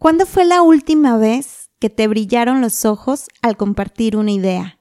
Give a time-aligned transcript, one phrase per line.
[0.00, 4.78] ¿Cuándo fue la última vez que te brillaron los ojos al compartir una idea?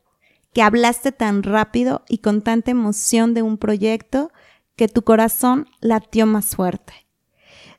[0.53, 4.31] Que hablaste tan rápido y con tanta emoción de un proyecto
[4.77, 6.93] que tu corazón latió más fuerte.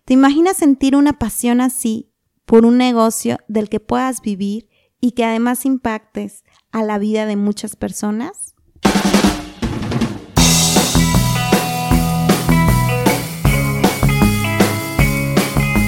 [0.04, 2.12] ¿Te imaginas sentir una pasión así
[2.44, 4.68] por un negocio del que puedas vivir
[5.00, 8.49] y que además impactes a la vida de muchas personas?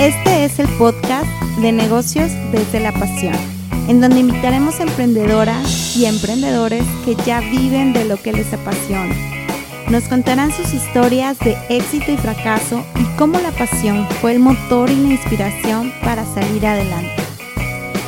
[0.00, 1.28] Este es el podcast
[1.60, 3.36] de negocios desde la pasión,
[3.88, 9.14] en donde invitaremos a emprendedoras y emprendedores que ya viven de lo que les apasiona.
[9.88, 14.90] Nos contarán sus historias de éxito y fracaso y cómo la pasión fue el motor
[14.90, 17.22] y la inspiración para salir adelante.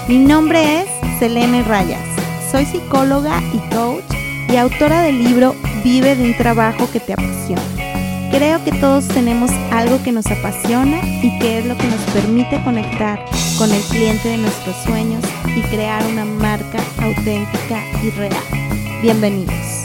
[0.09, 0.88] Mi nombre es
[1.19, 2.02] Selene Rayas,
[2.51, 4.02] soy psicóloga y coach
[4.48, 5.55] y autora del libro
[5.85, 7.84] Vive de un trabajo que te apasiona
[8.34, 12.60] Creo que todos tenemos algo que nos apasiona y que es lo que nos permite
[12.65, 13.24] conectar
[13.59, 15.23] con el cliente de nuestros sueños
[15.55, 18.35] y crear una marca auténtica y real.
[19.02, 19.85] Bienvenidos.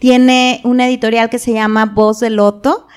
[0.00, 2.88] Tiene una editorial que se llama Voz de Loto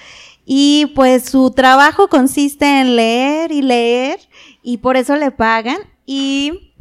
[0.51, 4.19] y pues su trabajo consiste en leer y leer
[4.63, 5.77] y por eso le pagan.
[6.07, 6.73] Y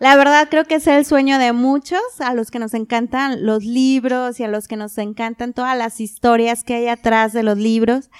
[0.00, 3.64] la verdad creo que es el sueño de muchos, a los que nos encantan los
[3.64, 7.58] libros y a los que nos encantan todas las historias que hay atrás de los
[7.58, 8.10] libros.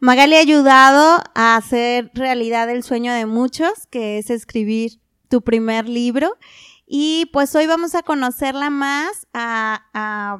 [0.00, 4.98] Magali ha ayudado a hacer realidad el sueño de muchos, que es escribir
[5.28, 6.36] tu primer libro.
[6.84, 10.38] Y pues hoy vamos a conocerla más, a, a,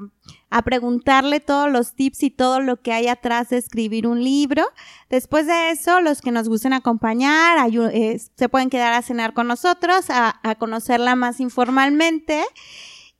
[0.50, 4.64] a, preguntarle todos los tips y todo lo que hay atrás de escribir un libro.
[5.10, 7.58] Después de eso, los que nos gusten acompañar,
[7.92, 12.42] eh, se pueden quedar a cenar con nosotros, a, conocerla más informalmente.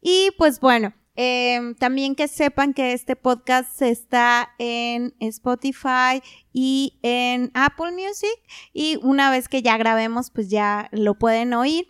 [0.01, 6.23] Y pues bueno, eh, también que sepan que este podcast está en Spotify
[6.53, 8.39] y en Apple Music
[8.73, 11.89] y una vez que ya grabemos pues ya lo pueden oír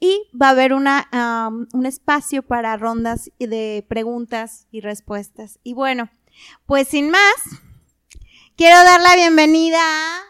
[0.00, 1.08] y va a haber una,
[1.72, 5.58] un espacio para rondas de preguntas y respuestas.
[5.62, 6.08] Y bueno,
[6.64, 7.34] pues sin más,
[8.56, 10.22] quiero dar la bienvenida a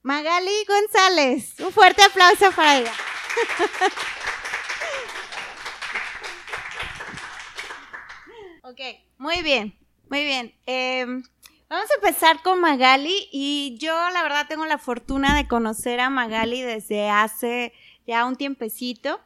[0.00, 1.60] Magali González.
[1.60, 2.92] Un fuerte aplauso para ella.
[8.62, 8.80] ok,
[9.18, 9.78] muy bien,
[10.08, 10.54] muy bien.
[10.64, 11.22] Em,
[11.68, 16.08] vamos a empezar con Magali y yo la verdad tengo la fortuna de conocer a
[16.08, 17.74] Magali desde hace
[18.06, 19.20] ya un tiempecito.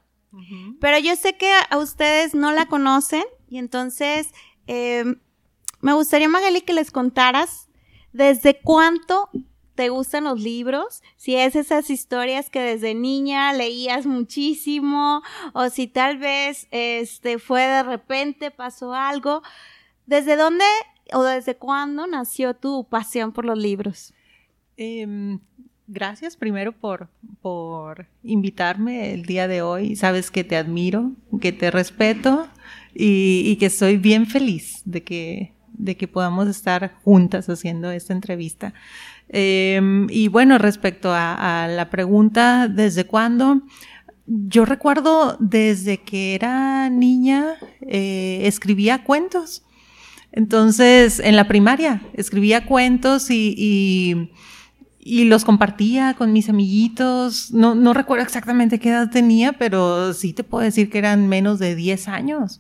[0.81, 4.35] Pero yo sé que a ustedes no la conocen y entonces
[4.67, 5.19] em,
[5.81, 7.71] me gustaría, Magali, que les contaras
[8.13, 9.31] desde cuánto
[9.77, 15.23] te gustan los libros, si es esas historias que desde niña leías muchísimo
[15.53, 19.43] o si tal vez este fue de repente pasó algo,
[20.07, 20.65] ¿desde dónde
[21.13, 24.15] o desde cuándo nació tu pasión por los libros?
[24.77, 25.41] Em,
[25.89, 27.09] Gracias primero por,
[27.41, 29.95] por invitarme el día de hoy.
[29.95, 32.49] Sabes que te admiro, que te respeto
[32.93, 38.75] y, que estoy bien feliz de que, de que podamos estar juntas haciendo esta entrevista.
[39.29, 43.63] Em, y bueno, respecto a, la pregunta, ¿desde cuándo?
[44.27, 49.63] Yo recuerdo desde que era niña, eh, escribía cuentos.
[50.33, 54.31] Entonces, en la primaria, escribía cuentos y y
[55.25, 57.53] los compartía con mis amiguitos.
[57.53, 61.59] No, no recuerdo exactamente qué edad tenía, pero sí te puedo decir que eran menos
[61.59, 62.59] de 10 años.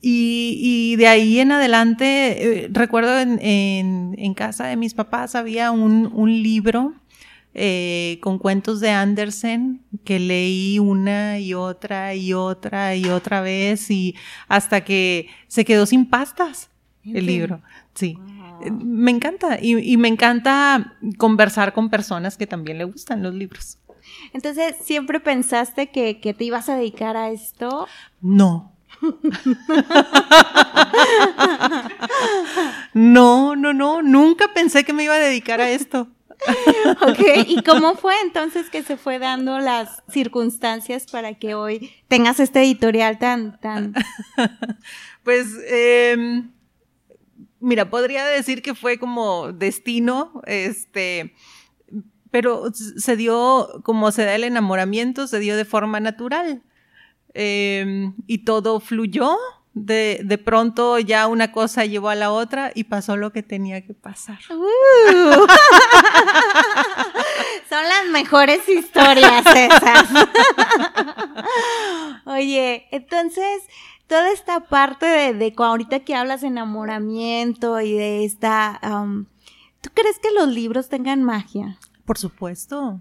[0.00, 5.34] Y, y de ahí en adelante, eh, recuerdo en, en, en, casa de mis papás
[5.34, 6.94] había un, un libro
[7.54, 13.90] eh, con cuentos de Andersen que leí una y otra y otra y otra vez
[13.90, 14.14] y
[14.46, 16.70] hasta que se quedó sin pastas
[17.04, 17.60] el libro.
[17.94, 18.16] Sí.
[18.70, 23.78] Me encanta y, me encanta conversar con personas que también le gustan los libros.
[24.32, 27.86] Entonces, ¿siempre pensaste que, te ibas a dedicar a esto?
[28.20, 28.72] No.
[32.94, 36.08] no, no, no, nunca pensé que me iba a dedicar a esto.
[37.02, 42.40] ok, ¿y cómo fue entonces que se fue dando las circunstancias para que hoy tengas
[42.40, 43.94] este editorial tan, tan...
[45.22, 46.44] pues, eh,
[47.60, 51.34] mira, podría decir que fue como destino, este,
[52.30, 56.62] pero se dio, como se da el enamoramiento, se dio de forma natural.
[57.34, 59.36] Em, y todo fluyó.
[59.74, 63.86] De, de, pronto ya una cosa llevó a la otra y pasó lo que tenía
[63.86, 64.40] que pasar.
[67.68, 70.08] Son las mejores historias esas.
[72.26, 73.62] Oye, entonces,
[74.08, 78.80] toda esta parte de, de ahorita que hablas de enamoramiento y de esta...
[78.82, 79.26] Um,
[79.80, 81.78] ¿Tú crees que los libros tengan magia?
[82.04, 83.00] Por supuesto.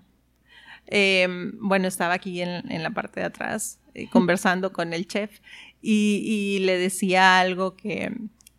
[0.85, 5.39] Em, bueno, estaba aquí en, la parte de atrás eh, conversando con el chef
[5.81, 8.11] y, le decía algo que,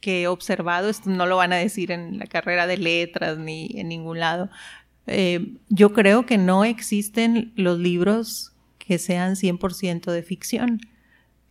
[0.03, 3.89] he observado, esto no lo van a decir en la carrera de letras ni en
[3.89, 4.49] ningún lado.
[5.07, 10.81] Eh, yo creo que no existen los libros que sean 100% de ficción.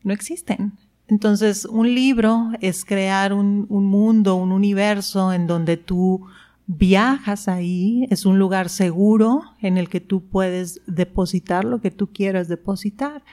[0.02, 0.74] No existen.
[1.08, 6.26] Entonces, un libro es crear un, un mundo, un universo en donde tú
[6.68, 12.12] viajas ahí, es un lugar seguro en el que tú puedes depositar lo que tú
[12.12, 13.24] quieras depositar.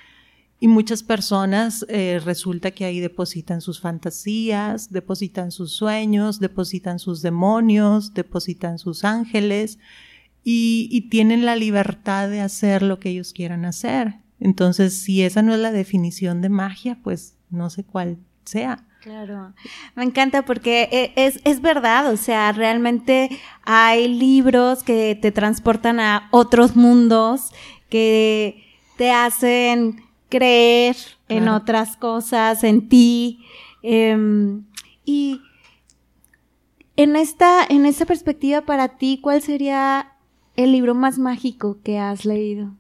[0.60, 7.22] Y muchas personas eh, resulta que ahí depositan sus fantasías, depositan sus sueños, depositan sus
[7.22, 9.78] demonios, depositan sus ángeles
[10.46, 14.16] y tienen la libertad de hacer lo que ellos quieran hacer.
[14.38, 18.84] Entonces, si esa no es la definición de magia, pues no sé cuál sea.
[19.00, 19.52] Claro,
[19.94, 23.28] me encanta porque e, es, es, verdad, o sea, realmente
[23.62, 27.52] hay libros que te transportan a otros mundos,
[27.90, 28.64] que
[28.96, 30.96] te hacen creer
[31.28, 33.44] en otras cosas, en ti.
[33.82, 34.64] Em,
[35.04, 35.42] y
[36.96, 40.12] en esta, en esta perspectiva para ti, ¿cuál sería
[40.56, 42.72] el libro más mágico que has leído?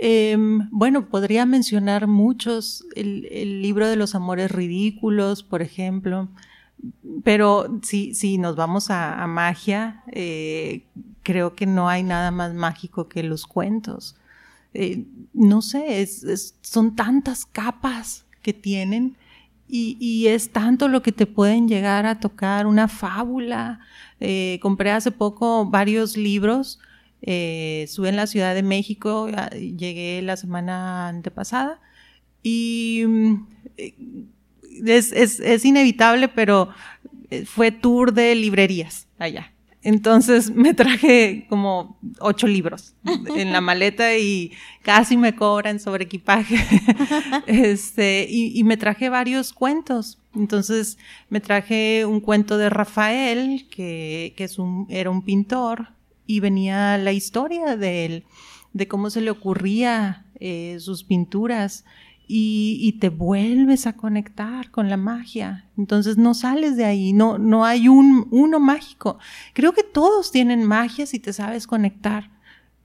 [0.00, 6.28] Em, bueno, podría mencionar muchos, el, libro de los amores ridículos, por ejemplo,
[7.24, 10.86] pero si, si nos vamos a, magia, eh,
[11.24, 14.14] creo que no hay nada más mágico que los cuentos.
[14.72, 15.04] Eh,
[15.34, 16.08] no sé,
[16.60, 19.16] son tantas capas que tienen
[19.66, 23.80] y, es tanto lo que te pueden llegar a tocar, una fábula.
[24.20, 26.78] Eh, compré hace poco varios libros
[27.22, 29.28] eh, estuve en la Ciudad de México,
[29.58, 31.80] llegué la semana antepasada
[32.42, 33.46] y mm,
[34.86, 36.68] es, es, inevitable, pero
[37.30, 39.52] eh, fue tour de librerías allá.
[39.82, 46.56] Entonces me traje como ocho libros en la maleta y casi me cobran sobre equipaje.
[47.46, 50.18] este, y, me traje varios cuentos.
[50.34, 50.98] Entonces
[51.30, 55.88] me traje un cuento de Rafael, que, que es un, era un pintor,
[56.28, 58.24] y venía la historia de él,
[58.74, 61.84] de cómo se le ocurría eh, sus pinturas
[62.30, 65.64] y, te vuelves a conectar con la magia.
[65.78, 69.18] Entonces no sales de ahí, no, no hay un uno mágico.
[69.54, 72.30] Creo que todos tienen magia si te sabes conectar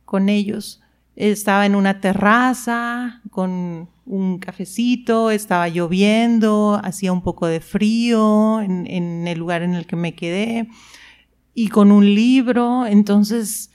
[0.06, 0.81] con ellos.
[1.18, 8.88] Estaba en una terraza con un cafecito, estaba lloviendo, hacía un poco de frío en,
[8.88, 10.69] en el lugar en el que me quedé
[11.54, 13.72] y con un libro, entonces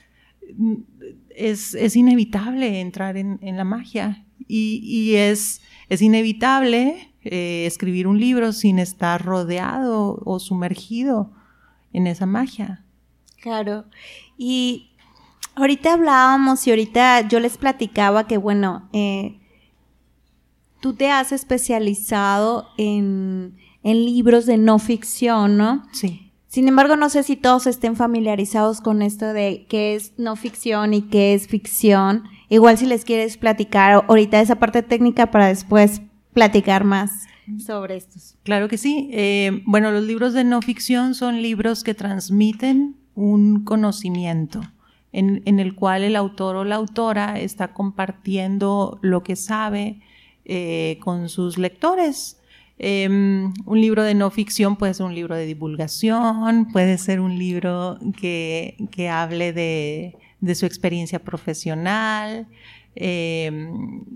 [1.29, 8.07] es, es inevitable entrar en, en la magia y, y, es, es inevitable eh, escribir
[8.07, 11.31] un libro sin estar rodeado o sumergido
[11.93, 12.83] en esa magia.
[13.41, 13.85] Claro,
[14.37, 14.91] y
[15.55, 19.39] ahorita hablábamos y ahorita yo les platicaba que, bueno, eh,
[20.81, 25.83] tú te has especializado en, en libros de no ficción, ¿no?
[25.91, 26.28] Sí.
[26.49, 30.95] Sin embargo, no sé si todos estén familiarizados con esto de qué es no ficción
[30.95, 32.23] y qué es ficción.
[32.49, 36.01] Igual si les quieres platicar ahorita esa parte técnica para después
[36.33, 37.27] platicar más
[37.63, 38.35] sobre estos.
[38.41, 39.11] Claro que sí.
[39.13, 44.61] Eh, bueno, los libros de no ficción son libros que transmiten un conocimiento
[45.11, 50.01] en, el cual el autor o la autora está compartiendo lo que sabe
[50.45, 52.38] eh, con sus lectores.
[52.81, 57.37] Em, un libro de no ficción puede ser un libro de divulgación, puede ser un
[57.37, 62.47] libro que, que hable de, de, su experiencia profesional,
[62.95, 63.69] eh,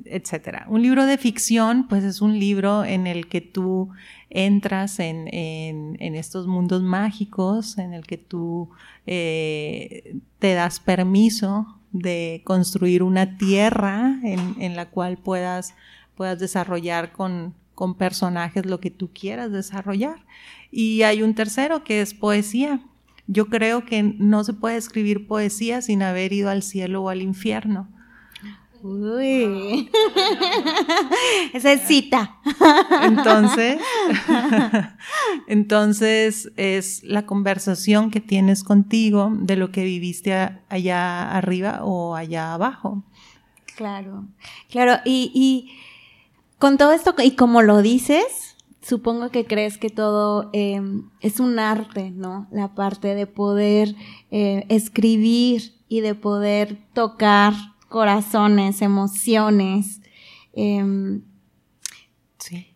[0.05, 0.65] etcétera.
[0.69, 3.89] Un libro de ficción, pues es un libro en el que tú
[4.29, 8.69] entras en, en, en estos mundos mágicos, en el que tú
[9.05, 15.75] eh, te das permiso de construir una tierra en, en la cual puedas,
[16.15, 20.25] puedas desarrollar con, con personajes lo que tú quieras desarrollar.
[20.71, 22.81] Y hay un tercero que es poesía.
[23.27, 27.21] Yo creo que no se puede escribir poesía sin haber ido al cielo o al
[27.21, 27.87] infierno.
[28.83, 29.89] Uy,
[31.53, 32.35] esa es cita.
[33.01, 33.79] Entonces,
[35.47, 40.33] entonces es la conversación que tienes contigo de lo que viviste
[40.67, 43.03] allá arriba o allá abajo.
[43.77, 44.25] Claro,
[44.69, 44.99] claro.
[45.05, 45.71] Y, y
[46.63, 51.59] con todo esto, y como lo dices, supongo que crees que todo em, es un
[51.59, 52.47] arte, ¿no?
[52.53, 53.93] La parte de poder
[54.31, 57.53] eh, escribir y de poder tocar
[57.89, 59.99] corazones, emociones.
[60.53, 61.23] Em,
[62.37, 62.67] sí.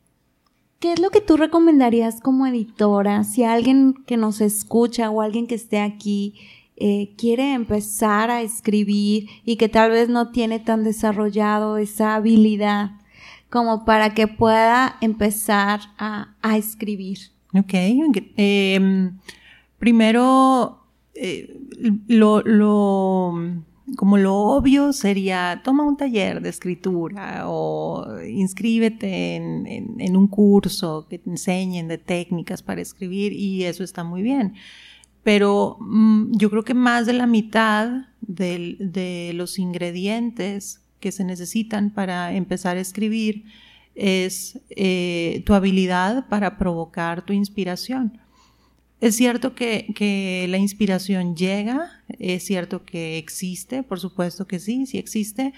[0.79, 5.48] ¿Qué es lo que tú recomendarías como editora si alguien que nos escucha o alguien
[5.48, 6.36] que esté aquí
[6.75, 12.91] eh, quiere empezar a escribir y que tal vez no tiene tan desarrollado esa habilidad
[13.50, 17.20] como para que pueda empezar a, escribir?
[17.54, 17.74] Ok.
[18.36, 19.18] Em,
[19.80, 21.60] primero, eh,
[22.08, 22.44] lo,
[23.96, 31.20] como lo obvio sería, toma un taller de escritura o inscríbete en, un curso que
[31.20, 34.56] te enseñen de técnicas para escribir y eso está muy bien.
[35.24, 41.92] Pero mm, yo creo que más de la mitad de los ingredientes que se necesitan
[41.92, 43.46] para empezar a escribir
[43.96, 48.20] es eh, tu habilidad para provocar tu inspiración.
[49.00, 54.98] Es cierto que, la inspiración llega, es cierto que existe, por supuesto que sí, sí
[54.98, 55.54] existe,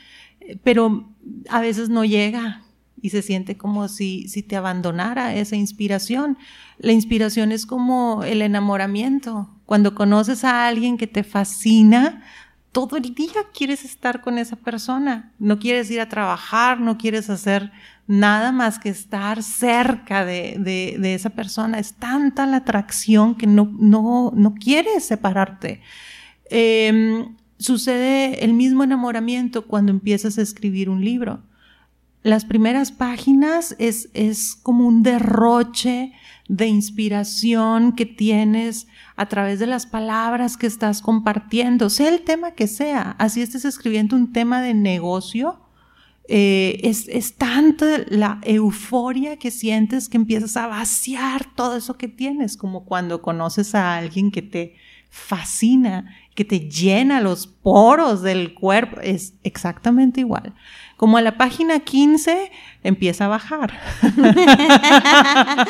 [0.63, 1.09] pero
[1.49, 2.63] a veces no llega
[3.01, 6.37] y se siente como si, si te abandonara esa inspiración.
[6.79, 9.49] La inspiración es como el enamoramiento.
[9.65, 12.23] Cuando conoces a alguien que te fascina,
[12.71, 15.33] todo el día quieres estar con esa persona.
[15.39, 17.71] No quieres ir a trabajar, no quieres hacer
[18.07, 21.79] nada más que estar cerca de, esa persona.
[21.79, 25.81] Es tanta la atracción que no, no, no quieres separarte.
[26.49, 31.41] Em, sucede el mismo enamoramiento cuando empiezas a escribir un libro.
[32.21, 36.11] Las primeras páginas es, es como un derroche
[36.49, 42.51] de inspiración que tienes a través de las palabras que estás compartiendo, sea el tema
[42.51, 45.61] que sea, así estés escribiendo un tema de negocio,
[46.27, 52.07] eh, es, es tanta la euforia que sientes que empiezas a vaciar todo eso que
[52.07, 54.75] tienes, como cuando conoces a alguien que te
[55.09, 60.53] fascina, que te llena los poros del cuerpo, es exactamente igual.
[60.99, 62.51] Como a la página 15
[62.83, 63.79] empieza a bajar.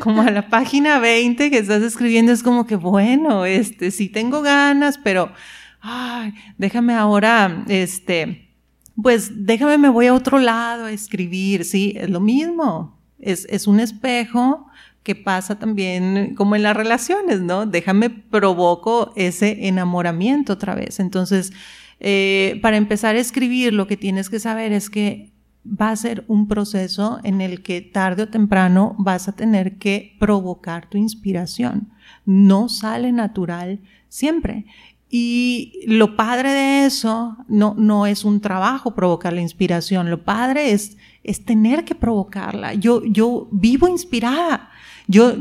[0.00, 4.40] como a la página 20 que estás escribiendo es como que, bueno, este, sí tengo
[4.40, 5.32] ganas, pero,
[5.80, 8.54] ay, déjame ahora, este,
[9.02, 13.02] pues déjame, me voy a otro lado a escribir, sí, es lo mismo.
[13.18, 14.68] Es, es un espejo
[15.02, 17.66] que pasa también como en las relaciones, ¿no?
[17.66, 21.00] Déjame provoco ese enamoramiento otra vez.
[21.00, 21.52] Entonces,
[22.00, 25.32] eh, para empezar a escribir, lo que tienes que saber es que
[25.68, 30.16] va a ser un proceso en el que tarde o temprano vas a tener que
[30.18, 31.90] provocar tu inspiración.
[32.24, 34.66] No sale natural siempre.
[35.10, 40.72] Y lo padre de eso no, no es un trabajo provocar la inspiración, lo padre
[40.72, 42.74] es, es tener que provocarla.
[42.74, 44.70] Yo, yo vivo inspirada.
[45.08, 45.32] Yo,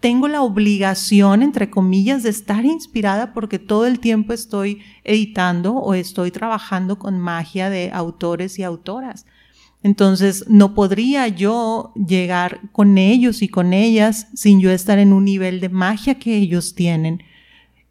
[0.00, 5.92] tengo la obligación, entre comillas, de estar inspirada porque todo el tiempo estoy editando o
[5.92, 9.26] estoy trabajando con magia de autores y autoras.
[9.82, 15.26] Entonces, no podría yo llegar con ellos y con ellas sin yo estar en un
[15.26, 17.22] nivel de magia que ellos tienen.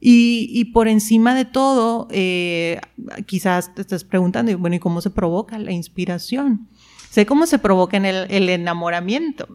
[0.01, 2.79] Y, por encima de todo, eh,
[3.27, 6.67] quizás te estés preguntando, bueno, ¿y cómo se provoca la inspiración?
[7.09, 9.47] Sé cómo se provoca en el, enamoramiento.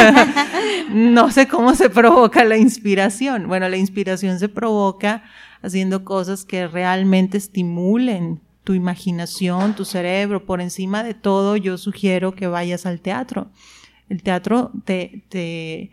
[0.90, 3.48] no sé cómo se provoca la inspiración.
[3.48, 5.22] Bueno, la inspiración se provoca
[5.60, 10.46] haciendo cosas que realmente estimulen tu imaginación, tu cerebro.
[10.46, 13.50] Por encima de todo, yo sugiero que vayas al teatro.
[14.08, 15.90] El teatro te, te,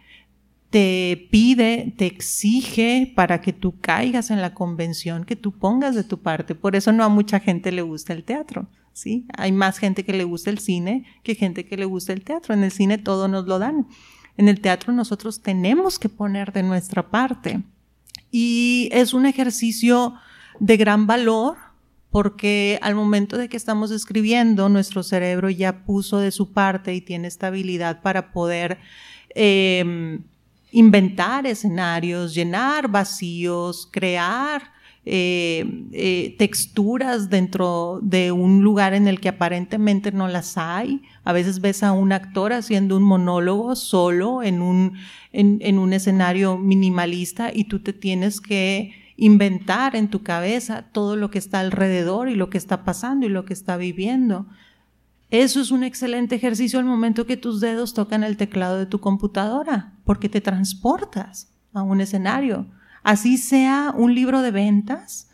[0.70, 6.06] te pide, te exige para que tú caigas en la convención, que tú pongas de
[6.06, 6.56] tu parte.
[6.56, 8.70] Por eso no a mucha gente le gusta el teatro.
[8.98, 9.27] ¿Sí?
[9.38, 12.54] Hay más gente que le gusta el cine que gente que le gusta el teatro.
[12.54, 13.88] En el cine todo nos lo dan.
[14.38, 17.62] En el teatro nosotros tenemos que poner de nuestra parte.
[18.32, 20.16] Y es un ejercicio
[20.60, 21.58] de gran valor
[22.10, 27.01] porque al momento de que estamos escribiendo, nuestro cerebro ya puso de su parte y
[27.01, 28.80] tiene estabilidad para poder
[29.36, 30.24] em,
[30.72, 34.76] inventar escenarios, llenar vacíos, crear
[35.10, 41.02] eh, eh, texturas dentro de un lugar en el que aparentemente no las hay.
[41.24, 44.98] A veces ves a un actor haciendo un monólogo solo en un,
[45.32, 51.32] en, un escenario minimalista y tú te tienes que inventar en tu cabeza todo lo
[51.32, 54.46] que está alrededor y lo que está pasando y lo que está viviendo.
[55.30, 59.00] Eso es un excelente ejercicio al momento que tus dedos tocan el teclado de tu
[59.00, 62.68] computadora, porque te transportas a un escenario
[63.08, 65.30] así sea un libro de ventas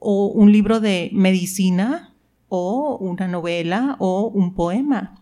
[0.00, 2.12] o un libro de medicina
[2.48, 5.14] o una novela o un poema.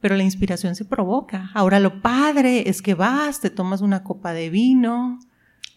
[0.00, 1.52] Pero la inspiración se provoca.
[1.54, 5.20] Ahora lo padre es que vas, te tomas una copa de vino,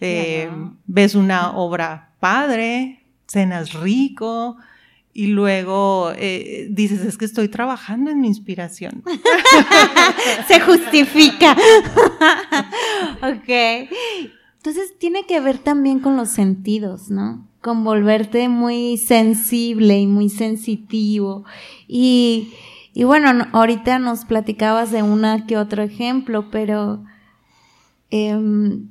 [0.01, 0.49] eh,
[0.87, 4.57] ves una obra padre, cenas rico,
[5.13, 9.03] y luego eh, dices, es que estoy trabajando en mi inspiración.
[10.47, 11.55] Se justifica.
[13.21, 13.49] ok.
[14.65, 17.47] Entonces tiene que ver también con los sentidos, ¿no?
[17.61, 21.45] Con volverte muy sensible y muy sensitivo.
[21.87, 22.51] Y,
[22.91, 27.03] y bueno, ahorita nos platicabas de una que otro ejemplo, pero
[28.09, 28.89] em,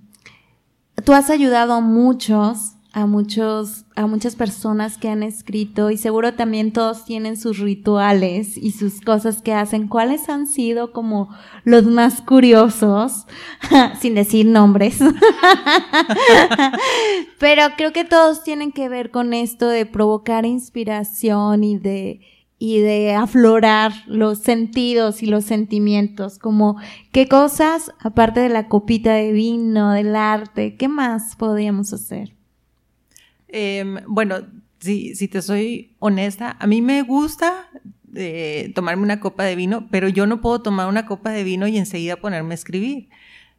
[1.04, 6.34] tú has ayudado a muchos a muchos, a muchas personas que han escrito y seguro
[6.34, 9.88] también todos tienen sus rituales y sus cosas que hacen.
[9.88, 11.28] ¿Cuáles han sido como
[11.64, 13.26] los más curiosos?
[14.00, 15.00] Sin decir nombres.
[17.40, 22.20] Pero creo que todos tienen que ver con esto de provocar inspiración y de,
[22.60, 26.76] y de aflorar los sentidos y los sentimientos, como
[27.10, 32.34] qué cosas, aparte de la copita de vino, del arte, qué más podríamos hacer.
[33.56, 34.40] Em, bueno,
[34.80, 37.68] si, si te soy honesta, a mí me gusta
[38.16, 41.68] eh, tomarme una copa de vino, pero yo no puedo tomar una copa de vino
[41.68, 43.08] y enseguida ponerme a escribir.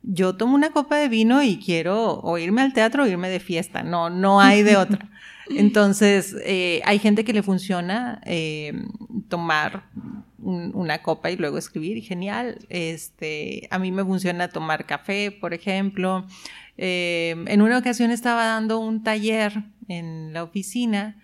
[0.03, 3.39] Yo tomo una copa de vino y quiero o irme al teatro o irme de
[3.39, 5.09] fiesta, no, no hay de otra.
[5.49, 8.89] Entonces, eh, hay gente que le funciona em,
[9.29, 9.85] tomar
[10.45, 12.59] una copa y luego escribir, y genial.
[12.69, 16.27] Este, a mí me funciona tomar café, por ejemplo.
[16.77, 21.15] Em, en una ocasión estaba dando un taller en la oficina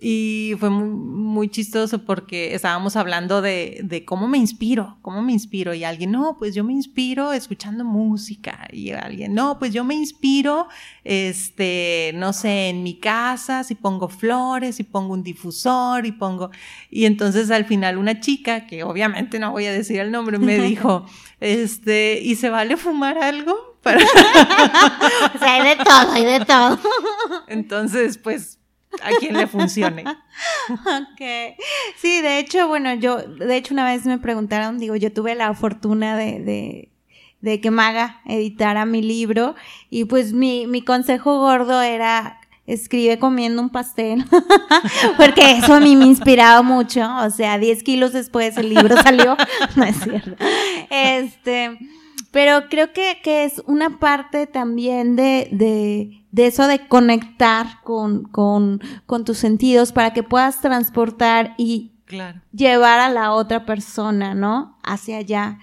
[0.00, 5.74] y fue muy, chistoso porque estábamos hablando de, de, cómo me inspiro, cómo me inspiro.
[5.74, 8.68] Y alguien, no, pues yo me inspiro escuchando música.
[8.72, 10.68] Y alguien, no, pues yo me inspiro,
[11.02, 16.50] este, no sé, en mi casa, si pongo flores, y pongo un difusor, y pongo.
[16.90, 20.58] Y entonces al final una chica, que obviamente no voy a decir el nombre, me
[20.62, 21.06] dijo,
[21.40, 23.67] este, ¿y se vale fumar algo?
[23.82, 23.98] Para...
[25.34, 26.78] o sea, hay de todo, hay de todo.
[27.46, 28.58] Entonces, pues
[29.02, 30.04] a quien le funcione.
[30.68, 31.56] ok.
[31.96, 35.52] Sí, de hecho, bueno, yo, de hecho, una vez me preguntaron, digo, yo tuve la
[35.54, 36.92] fortuna de, de,
[37.40, 39.54] de que Maga editara mi libro
[39.90, 44.26] y pues mi, mi consejo gordo era escribe comiendo un pastel,
[45.16, 49.38] porque eso a mí me inspiraba mucho, o sea, 10 kilos después el libro salió,
[49.76, 50.36] no es cierto.
[50.90, 51.78] Este,
[52.30, 58.24] pero creo que, que es una parte también de, de, de eso de conectar con,
[58.24, 61.92] con, con, tus sentidos para que puedas transportar y
[62.52, 64.78] llevar a la otra persona, ¿no?
[64.82, 65.58] Hacia allá.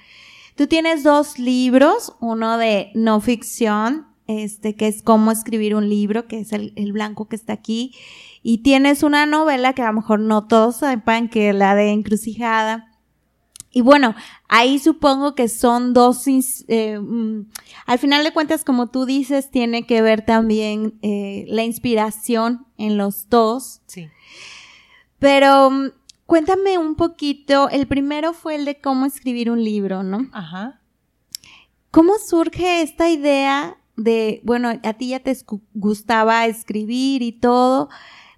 [0.56, 6.28] Tú tienes dos libros, uno de no ficción, este, que es cómo escribir un libro,
[6.28, 7.94] que es el, el blanco que está aquí,
[8.42, 11.92] y tienes una novela que a lo mejor no todos sepan, que es la de
[11.92, 12.95] Encrucijada,
[13.76, 14.16] y bueno,
[14.48, 16.24] ahí supongo que son dos,
[16.70, 17.42] eh, mm,
[17.86, 22.98] al final de cuentas, como tú dices, tiene que ver también eh, la inspiración en
[22.98, 23.82] los dos.
[23.88, 24.08] Sí.
[25.20, 25.90] Pero mm,
[26.26, 30.30] cuéntame un poquito, el primero fue el de cómo escribir un libro, ¿no?
[30.32, 30.80] Ajá.
[31.92, 35.38] ¿Cómo surge esta idea de, bueno, a ti ya te
[35.74, 37.90] gustaba escribir y todo,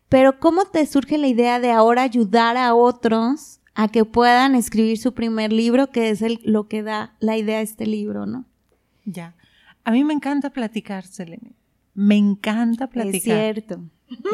[0.09, 3.56] pero cómo te surge la idea de ahora ayudar a otros?
[3.79, 7.57] A que puedan escribir su primer libro, que es el, lo que da la idea
[7.57, 8.45] de este libro, ¿no?
[9.05, 9.35] Ya.
[9.83, 11.53] A mí me encanta platicar, Selene.
[11.93, 13.15] Me encanta platicar.
[13.15, 13.83] Es cierto.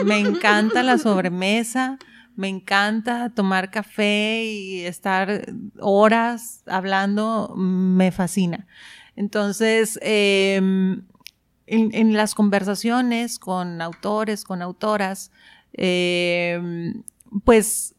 [0.06, 2.00] Me encanta la sobremesa,
[2.38, 8.66] me encanta tomar café y estar horas hablando, me fascina.
[9.18, 11.04] Entonces, em,
[11.68, 15.32] en, las conversaciones con autores, con autoras,
[15.74, 17.04] em,
[17.44, 17.93] pues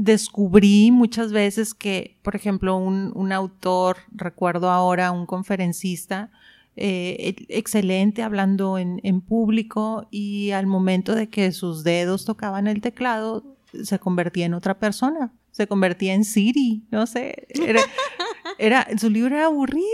[0.00, 6.30] descubrí muchas veces que, por ejemplo, un, autor, recuerdo ahora, un conferencista,
[6.74, 13.44] eh, excelente hablando en, público y al momento de que sus dedos tocaban el teclado,
[13.84, 17.82] se convertía en otra persona, se convertía en Siri, no sé, era,
[18.58, 19.84] era su libro era aburrido.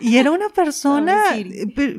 [0.00, 1.36] Y era una persona,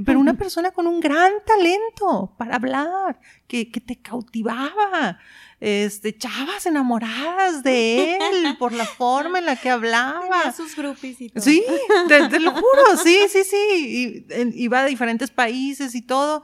[0.05, 5.19] pero una persona con un gran talento para hablar, que, que te cautivaba
[5.65, 10.51] este, chavas enamoradas de él por la forma en la que hablaba.
[10.55, 11.43] sus grupos y todo.
[11.43, 11.63] Sí,
[12.07, 14.27] te, lo juro, sí, sí, sí.
[14.53, 16.43] iba a diferentes países y todo.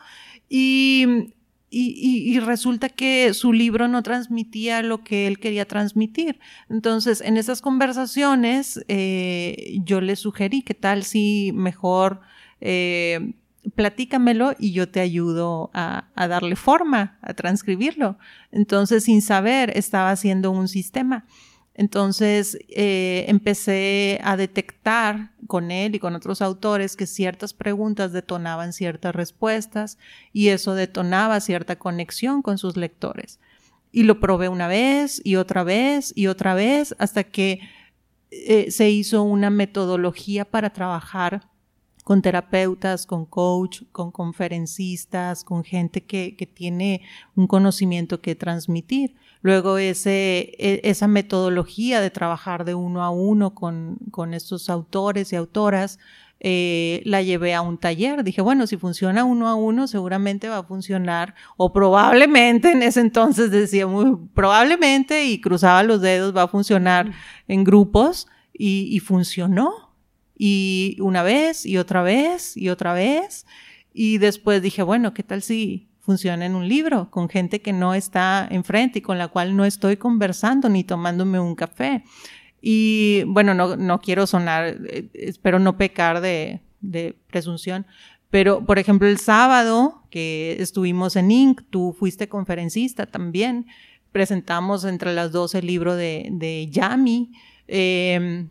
[0.49, 1.35] Y,
[1.69, 6.39] y, resulta que su libro no transmitía lo que él quería transmitir.
[6.67, 12.21] Entonces, en esas conversaciones, eh, yo le sugerí que tal si mejor
[12.59, 13.35] eh,
[13.75, 18.17] platícamelo y yo te ayudo a, darle forma, a transcribirlo.
[18.51, 21.25] Entonces, sin saber, estaba haciendo un sistema.
[21.73, 28.73] Entonces eh, empecé a detectar con él y con otros autores que ciertas preguntas detonaban
[28.73, 29.97] ciertas respuestas
[30.33, 33.39] y eso detonaba cierta conexión con sus lectores.
[33.93, 37.61] Y lo probé una vez y otra vez y otra vez hasta que
[38.31, 41.50] eh, se hizo una metodología para trabajar
[42.03, 47.01] con terapeutas, con coach, con conferencistas, con gente que, que tiene
[47.35, 49.15] un conocimiento que transmitir.
[49.41, 55.33] Luego ese, e, esa metodología de trabajar de uno a uno con, con estos autores
[55.33, 55.99] y autoras,
[56.43, 58.23] eh, la llevé a un taller.
[58.23, 62.99] Dije, bueno, si funciona uno a uno, seguramente va a funcionar, o probablemente en ese
[62.99, 67.11] entonces decía muy probablemente y cruzaba los dedos, va a funcionar
[67.47, 69.90] en grupos y, y funcionó.
[70.43, 73.45] Y una vez y otra vez y otra vez.
[73.93, 77.93] Y después dije, bueno, ¿qué tal si funciona en un libro, con gente que no
[77.93, 82.03] está enfrente y con la cual no estoy conversando ni tomándome un café.
[82.59, 86.61] Y bueno, no, no quiero sonar, eh, espero no pecar de,
[87.27, 87.85] presunción,
[88.31, 93.67] pero por ejemplo el sábado que estuvimos en Inc., tú fuiste conferencista también,
[94.11, 97.31] presentamos entre las dos el libro de, de Yami.
[97.67, 98.49] Em,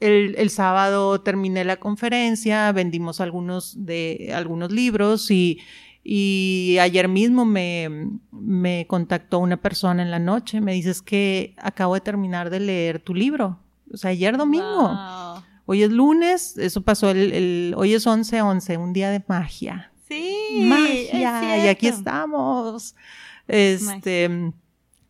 [0.00, 5.60] el, el, sábado terminé la conferencia, vendimos algunos de algunos libros y
[6.08, 11.94] y ayer mismo me, me contactó una persona en la noche, me dices que acabo
[11.94, 13.58] de terminar de leer tu libro.
[13.92, 14.96] O sea, ayer domingo.
[15.64, 19.90] Hoy es lunes, eso pasó el, el hoy es 11-11, un día de magia.
[20.08, 20.68] Sí.
[20.68, 22.94] Magia, y aquí estamos.
[23.48, 24.52] Este,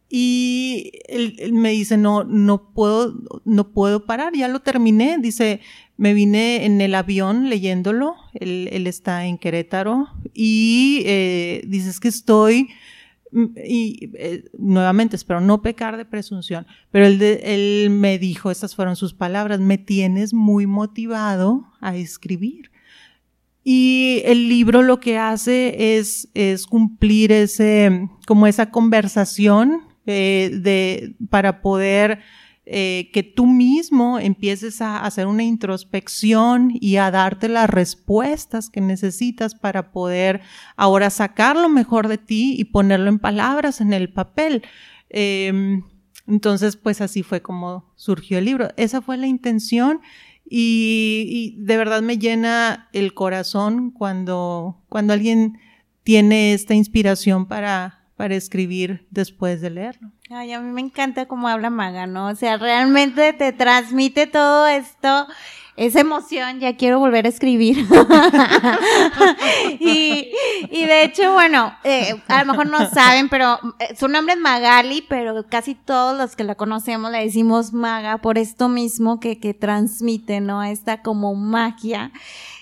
[0.08, 3.14] y él, me dice, no, no puedo,
[3.44, 5.18] no puedo parar, ya lo terminé.
[5.18, 5.60] Dice,
[5.96, 12.68] me vine en el avión leyéndolo, él, está en Querétaro, y eh, dices que estoy,
[13.32, 18.76] mm, y eh, nuevamente espero no pecar de presunción, pero él, él me dijo, estas
[18.76, 22.70] fueron sus palabras, me tienes muy motivado a escribir.
[23.64, 31.16] Y el libro lo que hace es, es cumplir ese, como esa conversación eh, de,
[31.30, 32.20] para poder
[32.68, 38.80] eh, que tú mismo empieces a hacer una introspección y a darte las respuestas que
[38.80, 40.40] necesitas para poder
[40.76, 44.62] ahora sacar lo mejor de ti y ponerlo en palabras en el papel.
[45.10, 45.84] Em,
[46.26, 48.70] entonces, pues así fue como surgió el libro.
[48.76, 50.00] Esa fue la intención
[50.44, 55.58] y, y, de verdad me llena el corazón cuando, cuando alguien
[56.02, 60.10] tiene esta inspiración para, para escribir después de leerlo.
[60.30, 62.28] Ay, a mí me encanta cómo habla Maga, ¿no?
[62.28, 65.26] O sea, realmente te transmite todo esto,
[65.76, 67.76] esa emoción, ya quiero volver a escribir.
[69.78, 70.32] y,
[70.70, 74.40] y, de hecho, bueno, eh, a lo mejor no saben, pero eh, su nombre es
[74.40, 79.38] Magali, pero casi todos los que la conocemos le decimos Maga por esto mismo que,
[79.38, 80.64] que transmite, ¿no?
[80.64, 82.12] Esta como magia.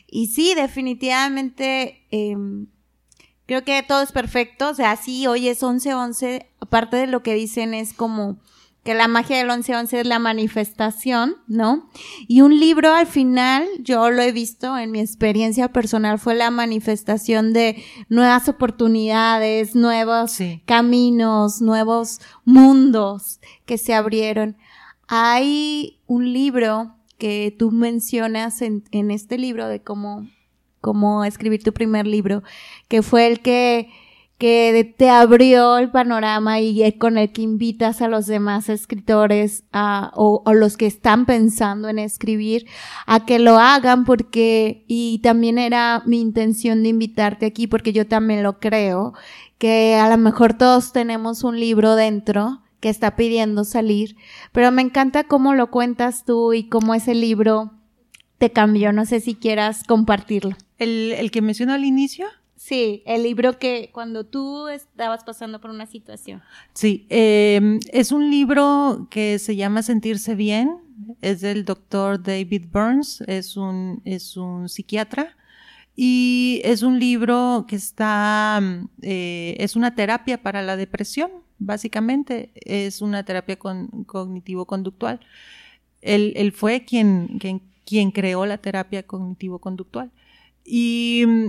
[0.08, 2.36] Y sí, definitivamente, eh,
[3.46, 7.34] Creo que todo es perfecto, o sea, sí, hoy es 11-11, aparte de lo que
[7.34, 8.38] dicen es como
[8.84, 11.88] que la magia del 11-11 es la manifestación, ¿no?
[12.28, 16.50] Y un libro al final, yo lo he visto en mi experiencia personal, fue la
[16.50, 24.56] manifestación de nuevas oportunidades, nuevos caminos, nuevos mundos que se abrieron.
[25.08, 30.28] Hay un libro que tú mencionas en, en este libro de cómo
[30.84, 32.42] cómo escribir tu primer libro,
[32.88, 33.88] que fue el que,
[34.36, 40.12] que te abrió el panorama y con el que invitas a los demás escritores a,
[40.14, 42.66] o, o, los que están pensando en escribir
[43.06, 48.06] a que lo hagan porque, y también era mi intención de invitarte aquí porque yo
[48.06, 49.14] también lo creo,
[49.56, 54.16] que a lo mejor todos tenemos un libro dentro que está pidiendo salir,
[54.52, 57.70] pero me encanta cómo lo cuentas tú y cómo ese libro
[58.36, 58.92] te cambió.
[58.92, 60.56] No sé si quieras compartirlo.
[60.78, 62.26] ¿El, que mencionó al inicio?
[62.56, 66.42] Sí, el libro que cuando tú estabas pasando por una situación.
[66.72, 70.78] Sí, em, es un libro que se llama Sentirse Bien,
[71.20, 75.36] es del doctor David Burns, es un, es un psiquiatra
[75.96, 78.60] y es un libro que está,
[79.02, 85.20] eh, es una terapia para la depresión, básicamente, es una terapia cognitivo-conductual.
[86.02, 90.10] Él, fue quien, quien, quien creó la terapia cognitivo-conductual.
[90.64, 91.48] Y mm,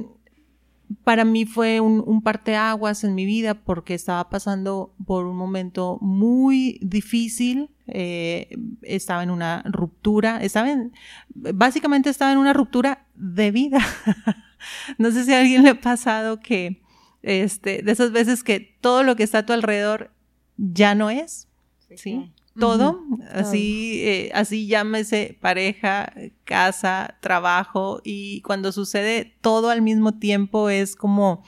[1.04, 5.97] para mí fue un, un parteaguas en mi vida porque estaba pasando por un momento
[6.01, 7.69] muy difícil.
[7.88, 8.49] Eh,
[8.82, 10.93] estaba en una ruptura, estaba en,
[11.34, 13.80] básicamente estaba en una ruptura de vida.
[14.97, 16.82] no sé si a alguien le ha pasado que,
[17.21, 20.12] este, de esas veces que todo lo que está a tu alrededor
[20.58, 21.47] ya no es.
[21.95, 22.32] Sí.
[22.59, 26.13] Todo, así, eh, así llámese pareja,
[26.43, 31.43] casa, trabajo, y cuando sucede todo al mismo tiempo es como,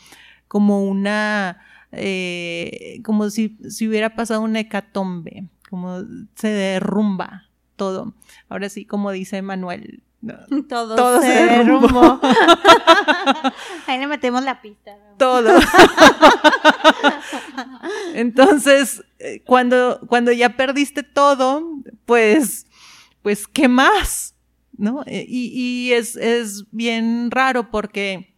[0.48, 1.60] como una,
[1.92, 6.04] eh, como si, si hubiera pasado una hecatombe, como
[6.36, 8.14] se derrumba todo.
[8.50, 10.04] Ahora sí, como dice Manuel,
[10.70, 12.20] todo, se, derrumbó.
[13.88, 14.98] Ahí le metemos la pista.
[15.18, 15.50] Todo.
[18.14, 21.64] Entonces, eh, cuando, cuando ya perdiste todo,
[22.06, 22.68] pues,
[23.22, 24.36] pues, ¿qué más?
[24.78, 25.04] ¿No?
[25.06, 28.36] Eh, y, y es, es bien raro porque,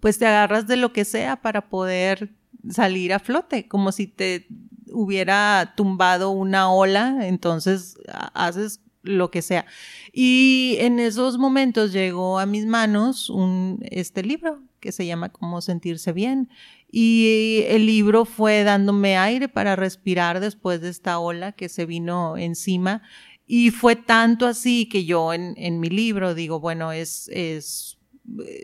[0.00, 2.34] pues, te agarras de lo que sea para poder
[2.70, 4.48] salir a flote, como si te
[4.94, 7.98] hubiera tumbado una ola, entonces
[8.32, 9.66] haces lo que sea.
[10.12, 15.60] Y en esos momentos llegó a mis manos un, este libro que se llama Cómo
[15.60, 16.50] sentirse bien.
[16.90, 22.36] Y el libro fue dándome aire para respirar después de esta ola que se vino
[22.36, 23.02] encima.
[23.46, 27.98] Y fue tanto así que yo en, en mi libro digo, bueno, es, es,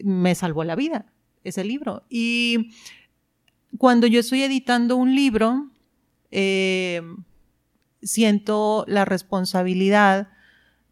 [0.03, 1.07] me salvó la vida
[1.45, 2.05] ese libro.
[2.09, 2.71] Y
[3.79, 5.71] cuando yo estoy editando un libro,
[6.31, 7.03] eh,
[8.03, 10.29] siento la responsabilidad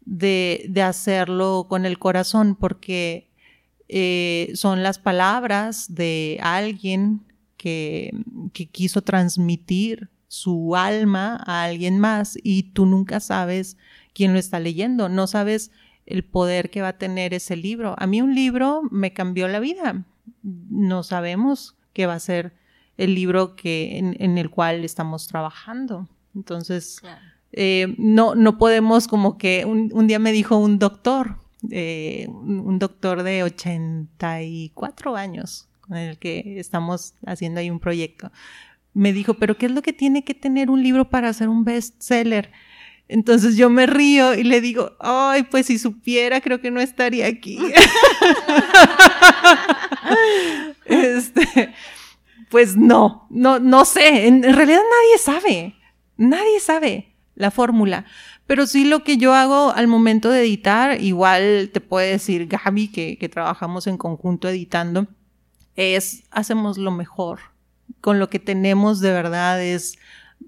[0.05, 3.29] de, de hacerlo con el corazón porque
[3.87, 7.21] eh, son las palabras de alguien
[7.57, 8.11] que,
[8.53, 13.77] que quiso transmitir su alma a alguien más y tú nunca sabes
[14.13, 15.71] quién lo está leyendo, no sabes
[16.05, 17.95] el poder que va a tener ese libro.
[17.97, 20.05] A mí un libro me cambió la vida.
[20.43, 22.53] No sabemos qué va a ser
[22.97, 26.07] el libro que, en, el cual estamos trabajando.
[26.35, 27.01] Entonces,
[27.51, 31.37] eh, no, no podemos como que un, día me dijo un doctor,
[31.71, 38.31] eh, un, doctor de 84 años con el que estamos haciendo ahí un proyecto,
[38.93, 41.63] me dijo, pero ¿qué es lo que tiene que tener un libro para ser un
[41.63, 42.51] bestseller?
[43.07, 47.25] Entonces yo me río y le digo, ay, pues si supiera, creo que no estaría
[47.25, 47.57] aquí.
[50.85, 51.73] este,
[52.49, 55.75] pues no, no, no sé, en realidad nadie sabe,
[56.19, 58.05] nadie sabe la fórmula.
[58.45, 62.89] Pero sí lo que yo hago al momento de editar, igual te puede decir Gaby,
[62.89, 65.07] que, que trabajamos en conjunto editando,
[65.75, 67.39] es hacemos lo mejor.
[68.01, 69.97] Con lo que tenemos de verdad es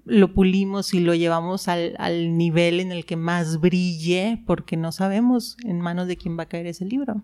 [0.04, 4.90] lo pulimos y lo llevamos al, al, nivel en el que más brille, porque no
[4.90, 7.22] sabemos en manos de quién va a caer ese libro.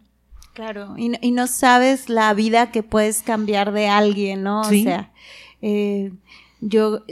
[0.55, 4.61] Claro, y, y no sabes la vida que puedes cambiar de alguien, ¿no?
[4.63, 5.13] O sea,
[5.63, 6.13] eh,
[6.61, 7.05] yo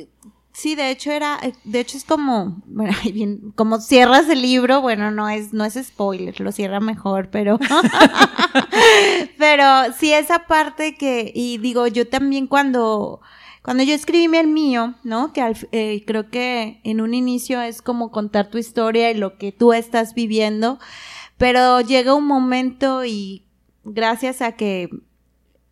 [0.57, 4.81] Sí, de hecho era, eh, de hecho es como, bueno, bien, como cierras el libro,
[4.81, 7.59] bueno, no es, no es spoiler, lo cierra mejor, pero,
[9.39, 13.21] pero sí esa parte que, y digo, yo también cuando,
[13.61, 15.35] cuando yo escribí el mío, ¿no?
[15.35, 19.53] Que eh, creo que en un inicio es como contar tu historia y lo que
[19.53, 20.79] tú estás viviendo,
[21.37, 23.45] pero llega un momento y
[23.85, 24.89] gracias a que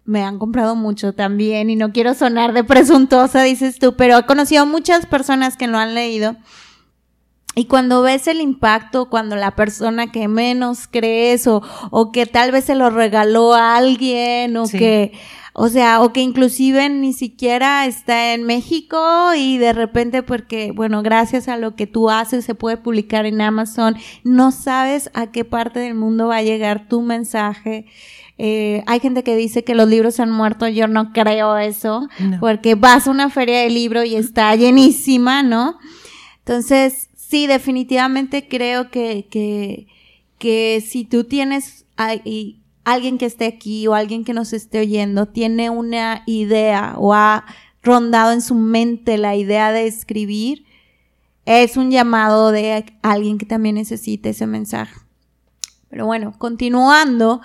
[0.05, 4.27] me han comprado mucho también y no quiero sonar de presuntuosa, dices tú, pero he
[4.27, 6.37] conocido muchas personas que lo han leído.
[7.57, 12.51] Y cuando ves el impacto, cuando la persona que menos crees o, o que tal
[12.51, 15.13] vez se lo regaló a alguien o que,
[15.53, 21.03] o sea, o que inclusive ni siquiera está en México y de repente porque, bueno,
[21.03, 25.45] gracias a lo que tú haces se puede publicar en Amazon, no sabes a qué
[25.45, 27.87] parte del mundo va a llegar tu mensaje.
[28.37, 32.09] Eh, hay gente que dice que los libros han muerto, yo no creo eso,
[32.41, 35.79] porque vas a una feria de libro y está llenísima, ¿no?
[36.39, 39.87] Entonces, sí, definitivamente creo que, que,
[40.39, 45.71] que si tú tienes alguien que esté aquí o alguien que nos esté oyendo, tiene
[45.71, 47.45] una idea o ha
[47.83, 50.65] rondado en su mente la idea de escribir,
[51.47, 54.95] es un llamado de alguien que también necesite ese mensaje.
[55.91, 57.41] Pero bueno, continuando,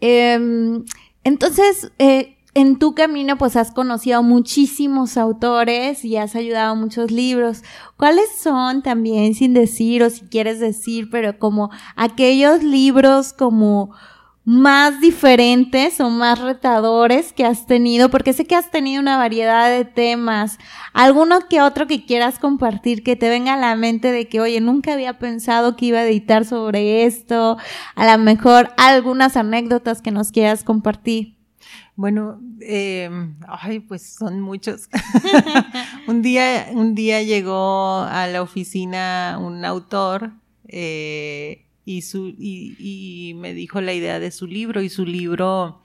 [0.00, 0.84] Em,
[1.24, 7.10] entonces, eh, en tu camino, pues has conocido muchísimos autores y has ayudado a muchos
[7.10, 7.62] libros.
[7.96, 13.90] ¿Cuáles son también, sin decir o si quieres decir, pero como aquellos libros como
[14.44, 18.10] más diferentes o más retadores que has tenido?
[18.10, 20.58] Porque sé que has tenido una variedad de temas.
[20.92, 24.60] ¿Alguno que otro que quieras compartir que te venga a la mente de que, oye,
[24.60, 27.56] nunca había pensado que iba a editar sobre esto?
[27.94, 31.34] A lo mejor algunas anécdotas que nos quieras compartir.
[31.96, 33.08] Bueno, eh,
[33.46, 34.88] ay, pues son muchos.
[36.06, 40.32] un día, un día llegó a la oficina un autor
[40.68, 45.82] eh, y, su, y, me dijo la idea de su libro y su libro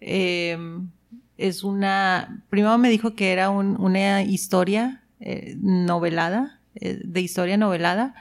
[0.00, 0.90] em,
[1.36, 8.14] es una, primero me dijo que era una historia eh, novelada, eh, de historia novelada.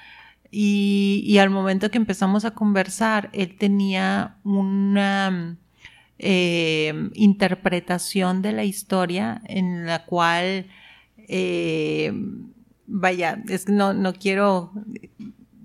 [0.50, 5.58] Y, al momento que empezamos a conversar, él tenía una
[6.20, 10.68] eh, interpretación de la historia en la cual,
[11.28, 12.14] eh,
[12.88, 14.72] vaya, es, no, no quiero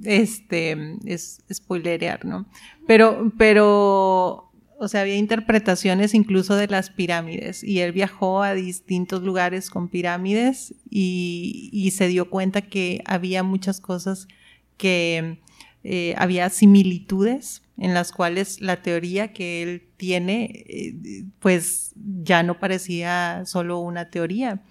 [0.04, 2.46] este, es spoilerear, ¿no?
[2.86, 9.22] Pero, pero, o sea, había interpretaciones incluso de las pirámides y él viajó a distintos
[9.22, 14.28] lugares con pirámides y, y se dio cuenta que había muchas cosas
[14.76, 15.38] que
[15.84, 22.60] eh, había similitudes en las cuales la teoría que él tiene, eh, pues ya no
[22.60, 24.62] parecía solo una teoría.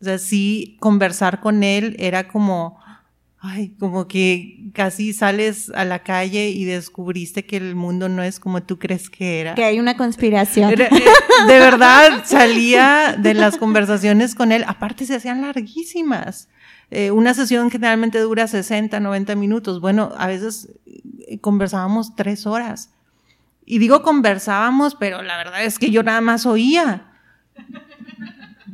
[0.00, 2.80] O sea, sí, conversar con él era como,
[3.40, 8.38] ay, como que casi sales a la calle y descubriste que el mundo no es
[8.38, 9.54] como tú crees que era.
[9.54, 10.70] Que hay una conspiración.
[10.70, 10.88] Eh,
[11.46, 16.48] de verdad, salía de las conversaciones con él, aparte se hacían larguísimas.
[16.90, 19.80] Eh, una sesión generalmente dura 60, 90 minutos.
[19.80, 22.92] Bueno, a veces eh, conversábamos tres horas.
[23.64, 27.06] Y digo conversábamos, pero la verdad es que yo nada más oía.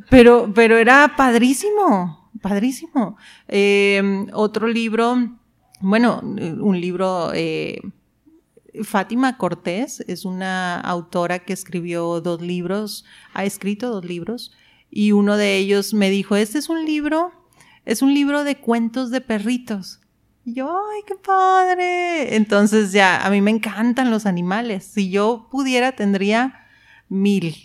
[0.09, 3.17] Pero, pero era padrísimo, padrísimo.
[3.47, 5.37] Eh, otro libro,
[5.81, 7.31] bueno, un libro,
[8.83, 14.51] Fátima Cortés es una autora que escribió dos libros, ha escrito dos libros,
[14.89, 17.31] y uno de ellos me dijo, este es un libro
[17.87, 20.01] es un libro de cuentos de perritos.
[20.43, 22.35] Y yo, ay, qué padre.
[22.35, 24.83] Entonces ya, a mí me encantan los animales.
[24.83, 26.66] Si yo pudiera, tendría
[27.09, 27.55] mil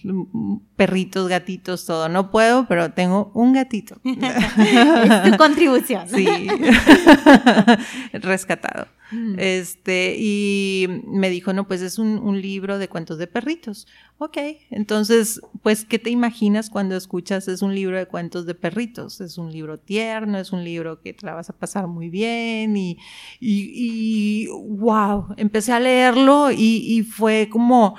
[0.77, 2.09] perritos, gatitos, todo.
[2.09, 3.97] No puedo, pero tengo un gatito.
[4.05, 6.09] es tu contribución.
[6.09, 6.27] Sí.
[8.13, 8.87] Rescatado.
[9.13, 9.35] Mm.
[9.39, 13.87] Este, y me dijo, no, pues es un, libro de cuentos de perritos.
[14.19, 14.39] Ok,
[14.71, 19.21] entonces, pues, ¿qué te imaginas cuando escuchas es un libro de cuentos de perritos?
[19.21, 22.77] Es un libro tierno, es un libro que te la vas a pasar muy bien
[22.77, 22.99] y,
[23.41, 27.95] y, wow, empecé a leerlo y, fue como,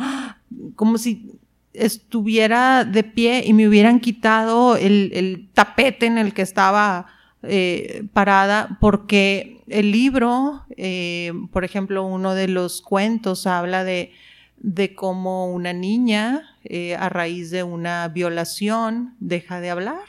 [0.75, 1.31] como si
[1.73, 7.07] estuviera de pie y me hubieran quitado el, el tapete en el que estaba
[7.45, 14.11] eh, parada porque el libro, eh, por ejemplo, uno de los cuentos habla de,
[14.57, 20.03] de cómo una niña, eh, a raíz de una violación, deja de hablar,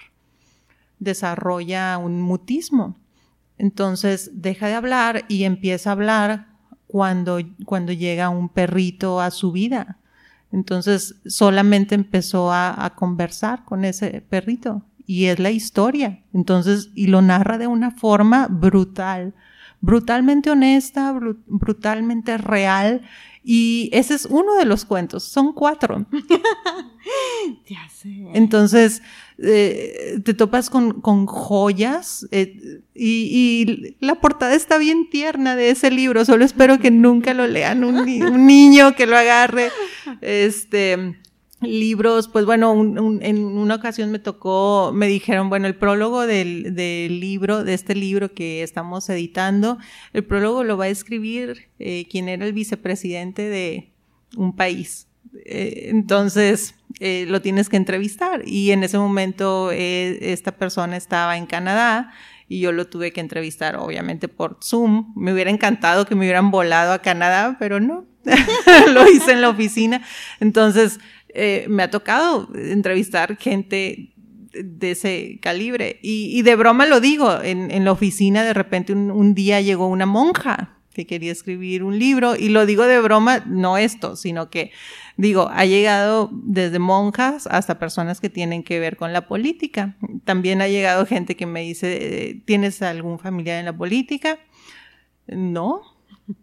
[0.98, 2.96] desarrolla un mutismo.
[3.58, 6.48] Entonces deja de hablar y empieza a hablar
[6.86, 9.98] cuando, cuando llega un perrito a su vida.
[10.52, 16.22] Entonces solamente empezó a, a conversar con ese perrito y es la historia.
[16.32, 19.34] Entonces, y lo narra de una forma brutal,
[19.84, 21.14] brutalmente honesta,
[21.46, 23.02] brutalmente real.
[23.46, 26.06] Y ese es uno de los cuentos, son cuatro.
[27.68, 28.28] ya sé.
[28.32, 29.02] Entonces,
[29.36, 35.90] eh, te topas con, con joyas eh, y, la portada está bien tierna de ese
[35.90, 36.24] libro.
[36.24, 39.70] Solo espero que nunca lo lean un, un niño que lo agarre.
[40.22, 41.18] Este,
[41.60, 46.74] libros, pues bueno, en una ocasión me tocó, me dijeron, bueno, el prólogo del,
[47.20, 49.78] libro, de este libro que estamos editando,
[50.12, 53.92] el prólogo lo va a escribir eh, quien era el vicepresidente de
[54.36, 55.06] un país.
[55.44, 58.42] Eh, entonces, eh, lo tienes que entrevistar.
[58.46, 62.12] Y en ese momento esta persona estaba en Canadá
[62.48, 65.12] y yo lo tuve que entrevistar, obviamente, por Zoom.
[65.16, 68.04] Me hubiera encantado que me hubieran volado a Canadá, pero no.
[68.92, 70.02] lo hice en la oficina.
[70.40, 70.98] Entonces,
[71.34, 74.14] eh, me ha tocado entrevistar gente
[74.52, 75.98] de ese calibre.
[76.02, 80.78] Y, de broma lo digo, en, la oficina de repente un, día llegó una monja
[80.92, 84.70] que quería escribir un libro y lo digo de broma, no esto, sino que
[85.16, 89.96] digo, ha llegado desde monjas hasta personas que tienen que ver con la política.
[90.24, 94.38] También ha llegado gente que me dice, ¿tienes algún familiar en la política?
[95.26, 95.93] No,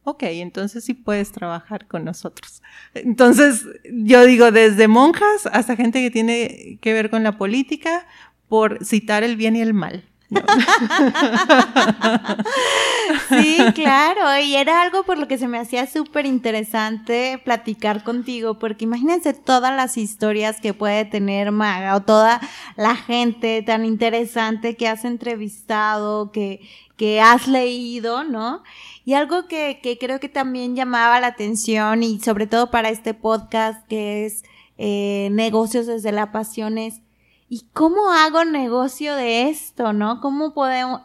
[0.04, 2.62] ok, entonces sí puedes trabajar con nosotros.
[2.94, 8.06] Entonces, yo digo, desde monjas hasta gente que tiene que ver con la política,
[8.48, 10.04] por citar el bien y el mal.
[13.30, 18.60] sí, claro, y era algo por lo que se me hacía súper interesante platicar contigo,
[18.60, 22.40] porque imagínense todas las historias que puede tener Maga o toda
[22.77, 26.62] la gente tan interesante que has entrevistado, que,
[27.02, 28.62] que has leído, ¿no?
[29.06, 33.15] Y algo que, que, creo que también llamaba la atención y sobre todo para este
[33.15, 34.43] podcast que es
[34.77, 37.02] eh, negocios desde la pasión es,
[37.49, 40.21] ¿y cómo hago negocio de esto, no?
[40.21, 41.02] ¿Cómo podemos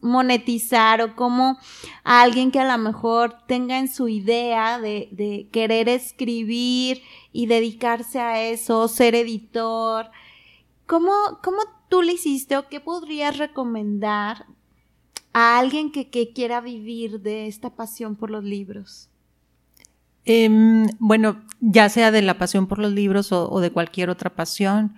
[0.00, 1.58] monetizar o cómo
[2.04, 7.02] alguien que a lo mejor tenga en su idea de, querer escribir
[7.34, 10.10] y dedicarse a eso, ser editor,
[10.86, 11.58] ¿cómo, cómo
[11.90, 14.46] tú le hiciste o qué podrías recomendar
[15.34, 19.10] a alguien que, quiera vivir de esta pasión por los libros?
[20.24, 24.94] Em, bueno, ya sea de la pasión por los libros o, de cualquier otra pasión,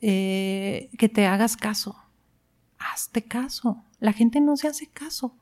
[0.00, 1.96] eh, que te hagas caso.
[2.78, 3.84] Hazte caso.
[4.00, 5.36] La gente no se hace caso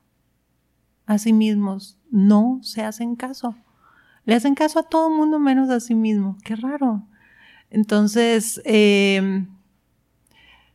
[1.05, 1.97] a sí mismos.
[2.11, 3.55] No se hacen caso.
[4.25, 6.37] Le hacen caso a todo el mundo menos a sí mismo.
[6.43, 7.01] Qué raro.
[7.69, 9.45] Entonces, eh,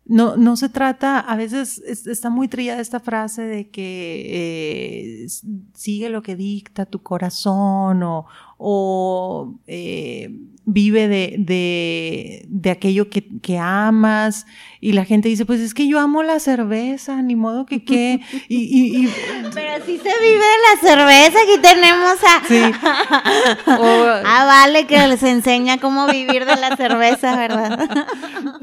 [0.09, 5.27] no, no se trata, a veces está muy trillada esta frase de que eh,
[5.75, 10.31] sigue lo que dicta tu corazón o, eh,
[10.65, 14.47] vive de, de, aquello que, amas
[14.81, 18.21] y la gente dice, pues es que yo amo la cerveza, ni modo que qué.
[18.49, 19.09] Y, y,
[19.55, 22.49] Pero si se vive de la cerveza, aquí tenemos a...
[22.49, 22.63] Sí.
[23.67, 28.07] ah, vale, que les enseña cómo vivir de la cerveza, ¿verdad?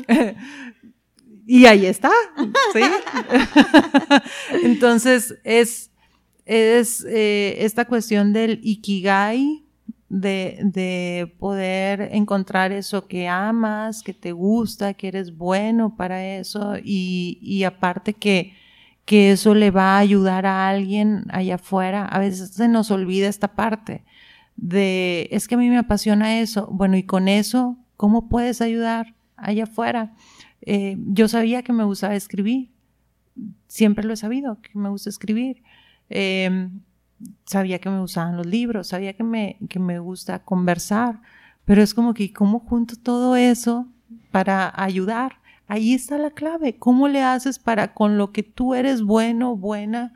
[1.46, 2.12] Y ahí está,
[2.74, 2.82] ¿sí?
[4.64, 5.91] Entonces, es,
[6.46, 9.64] es eh, esta cuestión del ikigai,
[10.10, 16.76] de, de, poder encontrar eso que amas, que te gusta, que eres bueno para eso
[16.84, 18.54] y, y aparte que,
[19.06, 22.06] que eso le va a ayudar a alguien allá afuera.
[22.06, 24.04] A veces se nos olvida esta parte
[24.56, 26.68] de, es que a mí me apasiona eso.
[26.72, 30.14] Bueno, y con eso, ¿cómo puedes ayudar allá afuera?
[30.66, 32.72] Eh, yo sabía que me gustaba escribir,
[33.68, 35.63] siempre lo he sabido, que me gusta escribir.
[36.09, 36.82] Em,
[37.45, 41.22] sabía que me gustaban los libros, sabía que me, que me gusta conversar,
[41.66, 43.88] pero es como que, ¿cómo junto todo eso
[44.32, 45.38] para ayudar?
[45.68, 46.78] Ahí está la clave.
[46.78, 50.13] ¿Cómo le haces para con lo que tú eres bueno, buena,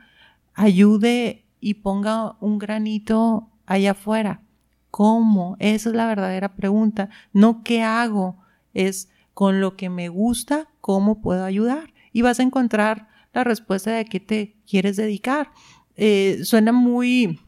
[0.54, 4.42] ayude y ponga un granito allá afuera?
[4.90, 5.56] ¿Cómo?
[5.58, 7.08] Esa es la verdadera pregunta.
[7.32, 8.38] No qué hago,
[8.74, 9.08] es
[9.40, 11.94] con lo que me gusta, cómo puedo ayudar.
[12.12, 15.50] Y vas a encontrar la respuesta de qué te quieres dedicar.
[15.96, 17.40] Eh, suena muy,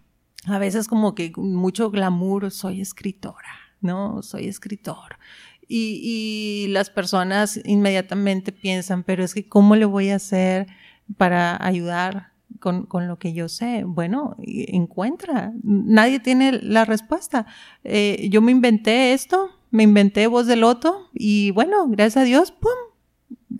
[0.46, 4.22] a veces como que mucho glamour, soy escritora, ¿no?
[4.22, 5.18] Soy escritor.
[5.68, 10.68] Y, las personas inmediatamente piensan, pero es que ¿cómo le voy a hacer
[11.18, 13.84] para ayudar con, lo que yo sé?
[13.84, 15.52] Bueno, encuentra.
[15.62, 17.44] Nadie tiene la respuesta.
[17.84, 22.52] Eh, yo me inventé esto, me inventé voz de loto y bueno, gracias a Dios,
[22.52, 22.70] ¡pum!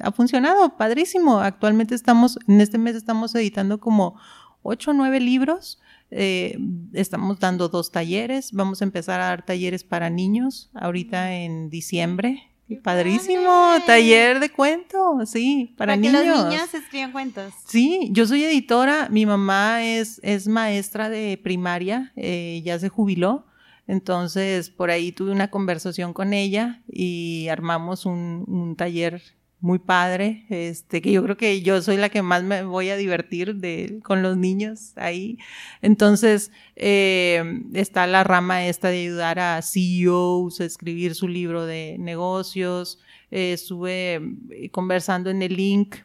[0.00, 1.40] Ha funcionado, padrísimo.
[1.40, 4.16] Actualmente estamos, en este mes estamos editando como
[4.62, 5.80] ocho o nueve libros.
[6.10, 6.58] Eh,
[6.92, 8.52] estamos dando dos talleres.
[8.52, 12.52] Vamos a empezar a dar talleres para niños ahorita en diciembre.
[12.82, 16.22] Padrísimo, taller de cuentos, sí, para, niños.
[16.22, 17.52] Que los niños escriban cuentos.
[17.66, 23.44] Sí, yo soy editora, mi mamá es, es maestra de primaria, eh, ya se jubiló,
[23.86, 29.22] entonces, por ahí tuve una conversación con ella y armamos un, taller
[29.60, 32.96] muy padre, este, que yo creo que yo soy la que más me voy a
[32.96, 33.58] divertir
[34.02, 35.38] con los niños ahí.
[35.82, 41.96] Entonces, eh, está la rama esta de ayudar a CEOs a escribir su libro de
[41.98, 42.98] negocios.
[43.30, 44.20] Eh, estuve
[44.50, 45.96] eh, conversando en el link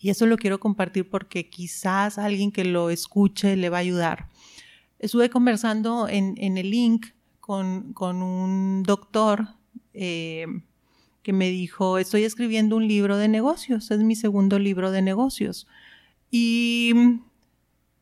[0.00, 4.28] y eso lo quiero compartir porque quizás alguien que lo escuche le va a ayudar
[4.98, 7.06] estuve conversando en, el link
[7.40, 9.48] con, un doctor
[9.94, 10.46] eh,
[11.22, 15.66] que me dijo, estoy escribiendo un libro de negocios, es mi segundo libro de negocios.
[16.30, 16.92] Y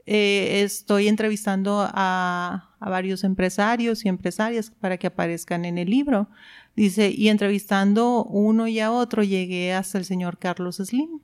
[0.05, 6.29] eh, estoy entrevistando a, a, varios empresarios y empresarias para que aparezcan en el libro.
[6.75, 11.21] Dice, y entrevistando uno y a otro llegué hasta el señor Carlos Slim.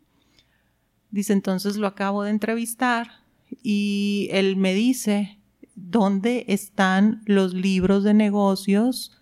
[1.11, 3.23] Dice, entonces lo acabo de entrevistar
[3.63, 5.42] y él me dice,
[5.75, 9.19] dónde están los libros de negocios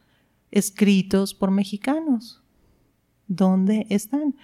[0.50, 2.42] escritos por mexicanos.
[3.28, 4.34] ¿Dónde están?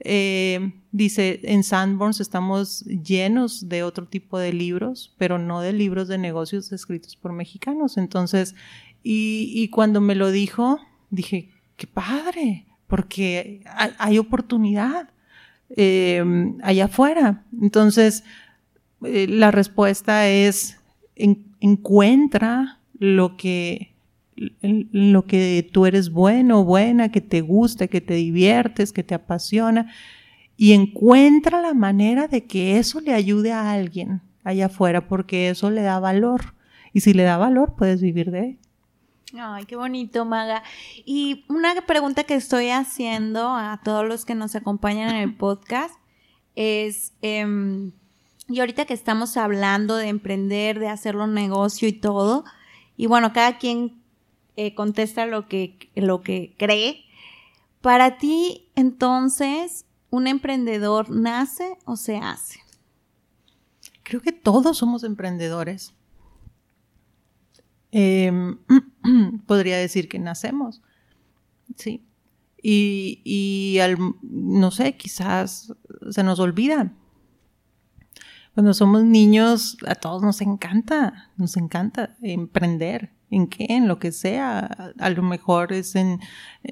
[0.00, 6.08] Eh, dice, en Sanborns estamos llenos de otro tipo de libros, pero no de libros
[6.08, 7.96] de negocios escritos por mexicanos.
[7.96, 8.54] Entonces,
[9.02, 10.78] y, cuando me lo dijo,
[11.10, 13.62] dije, qué padre, porque
[13.98, 15.10] hay, oportunidad
[15.70, 16.22] eh,
[16.62, 17.44] allá afuera.
[17.60, 18.24] Entonces,
[19.04, 20.77] eh, la respuesta es,
[21.60, 23.94] encuentra lo que,
[24.60, 29.92] lo que tú eres bueno, buena, que te gusta, que te diviertes, que te apasiona,
[30.56, 35.70] y encuentra la manera de que eso le ayude a alguien allá afuera, porque eso
[35.70, 36.54] le da valor.
[36.92, 38.58] Y si le da valor, puedes vivir de él.
[39.38, 40.62] Ay, qué bonito, Maga.
[41.04, 45.94] Y una pregunta que estoy haciendo a todos los que nos acompañan en el podcast
[46.54, 47.92] es, em,
[48.48, 52.44] y ahorita que estamos hablando de emprender, de hacerlo negocio y todo,
[52.96, 54.02] y bueno, cada quien
[54.56, 57.04] eh, contesta lo que, lo que cree.
[57.80, 62.60] Para ti, entonces, ¿un emprendedor nace o se hace?
[64.08, 65.92] creo que todos somos emprendedores.
[67.92, 68.58] Em,
[69.46, 70.80] podría decir que nacemos,
[71.76, 72.02] sí.
[72.60, 73.78] Y,
[74.22, 75.72] no sé, quizás
[76.10, 76.92] se nos olvida.
[78.58, 83.12] Cuando somos niños, a todos nos encanta, nos encanta emprender.
[83.30, 83.66] ¿En qué?
[83.68, 84.92] En lo que sea.
[84.98, 86.18] A, lo mejor es en...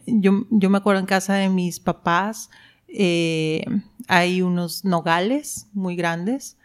[0.05, 2.51] Yo, yo me acuerdo en casa de mis papás,
[2.89, 3.65] eh,
[4.09, 6.59] hay unos nogales muy grandes.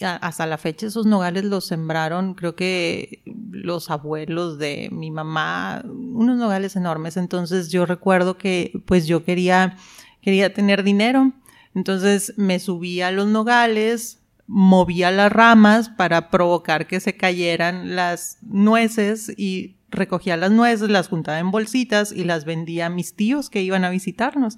[0.00, 6.38] Hasta la fecha esos nogales los sembraron, creo que los abuelos de mi mamá, unos
[6.38, 7.18] nogales enormes.
[7.18, 9.76] Entonces yo recuerdo que pues yo quería,
[10.22, 11.34] quería tener dinero.
[11.74, 18.38] Entonces me subí a los nogales, movía las ramas para provocar que se cayeran las
[18.42, 23.50] nueces y recogía las nueces, las juntaba en bolsitas y las vendía a mis tíos
[23.50, 24.56] que iban a visitarnos.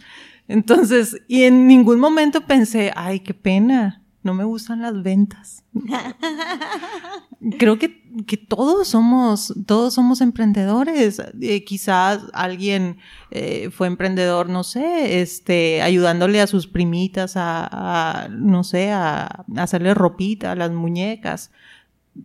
[0.49, 5.62] Entonces, y en ningún momento pensé, ay, qué pena, no me gustan las ventas.
[7.59, 11.22] Creo que, que, todos somos, todos somos emprendedores.
[11.43, 12.97] Eh, quizás alguien
[13.31, 19.45] eh, fue emprendedor, no sé, este, ayudándole a sus primitas a, no sé, a, a,
[19.59, 21.51] hacerle ropita a las muñecas.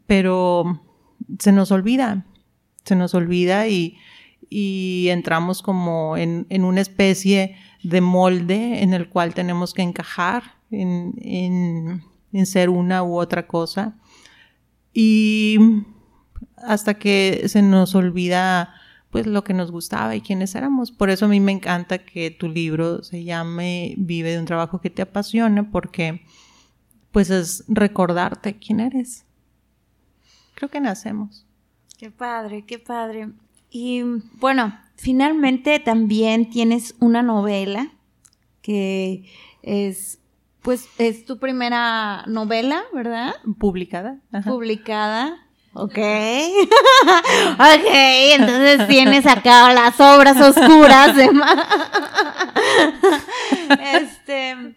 [0.08, 0.82] Pero
[1.38, 2.26] se nos olvida,
[2.86, 3.98] se nos olvida y,
[4.50, 10.59] y entramos como en, en una especie de molde en el cual tenemos que encajar
[10.72, 12.04] en, en,
[12.34, 13.96] en ser una u otra cosa.
[14.94, 15.58] Y
[16.58, 18.74] hasta que se nos olvida
[19.12, 20.92] pues lo que nos gustaba y quiénes éramos.
[20.92, 24.82] Por eso a mí me encanta que tu libro se llame Vive de un trabajo
[24.82, 26.22] que te apasiona porque
[27.12, 29.26] pues es recordarte quién eres.
[30.54, 31.46] Creo que nacemos.
[31.98, 33.30] Qué padre, qué padre.
[33.72, 34.04] Y
[34.40, 37.92] bueno, finalmente también tienes una novela
[38.62, 39.26] que
[39.64, 40.19] es,
[40.62, 43.36] pues, es tu primera novela, ¿verdad?
[43.60, 44.20] Publicada.
[44.46, 45.46] Publicada.
[45.74, 45.98] Ok.
[47.54, 47.88] ok,
[48.34, 51.30] entonces tienes acá las obras oscuras de
[53.94, 54.76] Este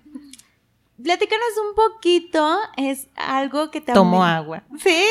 [1.03, 3.95] platícanos un poquito, es algo que también...
[3.95, 4.63] Tomo agua.
[4.79, 5.05] Sí,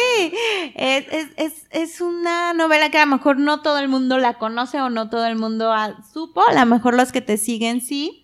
[0.76, 1.06] es,
[1.38, 4.90] es, es, una novela que a lo mejor no todo el mundo la conoce o
[4.90, 5.74] no todo el mundo
[6.14, 8.21] supo, a lo mejor los que te siguen sí,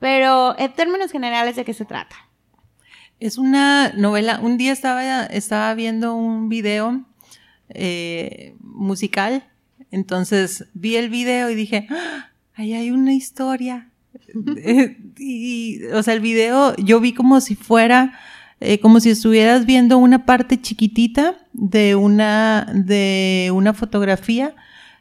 [0.00, 2.16] pero en términos generales, ¿de qué se trata?
[3.20, 7.04] Es una novela, un día estaba, estaba viendo un video
[7.68, 9.44] eh, musical,
[9.90, 12.30] entonces vi el video y dije, ¡Ah!
[12.54, 13.90] ahí hay una historia
[15.18, 18.18] y, o sea, el video yo vi como si fuera,
[18.60, 24.54] eh, como si estuvieras viendo una parte chiquitita de una, de una fotografía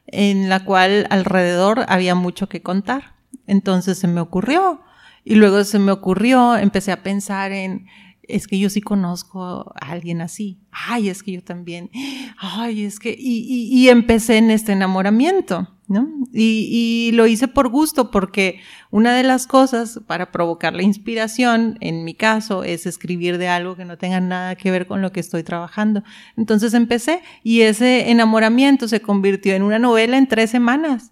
[0.07, 3.13] en la cual alrededor había mucho que contar.
[3.47, 4.81] Entonces se me ocurrió.
[5.23, 7.87] Y luego se me ocurrió, empecé a pensar en,
[8.29, 10.59] es que yo sí conozco a alguien así.
[10.71, 11.89] Ay, es que yo también.
[12.37, 13.15] Ay, es que.
[13.17, 16.07] Y, y, empecé en este enamoramiento, ¿no?
[16.31, 18.61] Y, y, lo hice por gusto, porque
[18.91, 23.75] una de las cosas para provocar la inspiración, en mi caso, es escribir de algo
[23.75, 26.03] que no tenga nada que ver con lo que estoy trabajando.
[26.37, 31.11] Entonces empecé y ese enamoramiento se convirtió en una novela en tres semanas.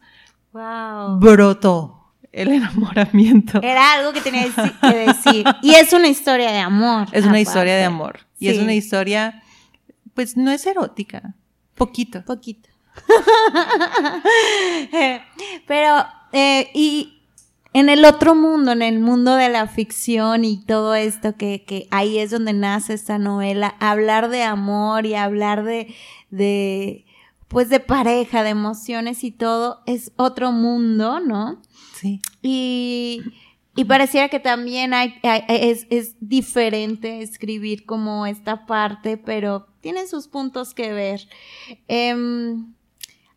[0.54, 1.20] Wow.
[1.20, 1.97] Brotó
[2.32, 3.62] el enamoramiento.
[3.62, 4.48] Era algo que tenía
[4.82, 5.46] que decir.
[5.62, 7.08] Y es una historia de amor.
[7.12, 8.22] Es una historia de amor.
[8.40, 9.44] Y es una historia,
[10.14, 11.36] pues no es erótica.
[11.76, 12.24] Poquito.
[12.26, 12.70] Poquito.
[15.68, 17.22] Pero, eh, y
[17.74, 21.88] en el otro mundo, en el mundo de la ficción y todo esto, que, que
[21.92, 25.94] ahí es donde nace esta novela, hablar de amor y hablar de,
[26.32, 27.06] de,
[27.48, 31.62] pues de pareja, de emociones y todo, es otro mundo, ¿no?
[32.42, 33.22] Y,
[33.76, 40.28] y pareciera que también hay, es, es, diferente escribir como esta parte, pero tiene sus
[40.28, 41.28] puntos que ver.
[41.88, 42.74] Em,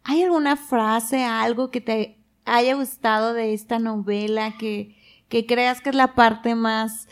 [0.04, 4.96] ¿Hay alguna frase, algo que te haya gustado de esta novela que,
[5.28, 7.06] que creas que es la parte más,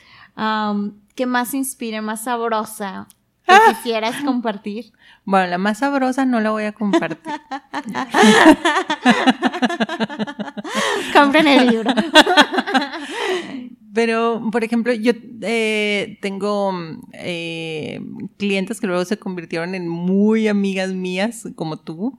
[1.15, 3.09] que más inspire, más sabrosa
[3.49, 4.93] que quisieras compartir?
[5.25, 7.19] Bueno, la más sabrosa no la voy a compartir.
[11.13, 11.93] Compren el libro.
[13.95, 16.73] Pero, por ejemplo, yo eh, tengo
[17.15, 18.01] eh,
[18.37, 22.17] clientes que luego se convirtieron en muy amigas mías, como tú.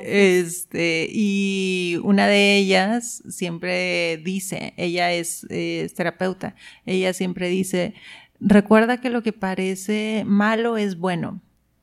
[0.00, 6.56] Este, y una de ellas siempre dice, ella es, es terapeuta,
[6.86, 7.94] ella siempre dice,
[8.40, 11.40] recuerda que lo que parece malo es bueno.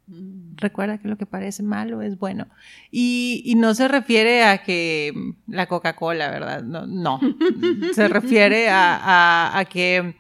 [0.08, 0.55] Mm.
[0.55, 2.47] Recuerda que lo que parece malo es bueno.
[2.91, 5.14] Y, no se refiere a que
[5.47, 6.64] la Coca-Cola, ¿verdad?
[6.64, 7.20] No, no.
[7.93, 10.16] se refiere a, que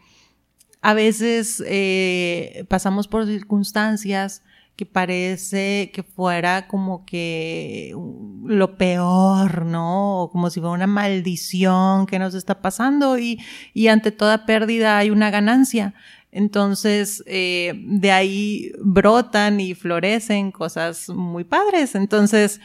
[0.81, 4.43] a veces eh, pasamos por circunstancias
[4.77, 7.95] que parece que fuera como que
[8.45, 10.29] lo peor, ¿no?
[10.31, 13.41] Como si fuera una maldición que nos está pasando y,
[13.73, 15.95] y ante toda pérdida hay una ganancia.
[16.37, 21.95] Entonces, eh, de ahí brotan y florecen cosas muy padres.
[21.95, 22.61] Entonces,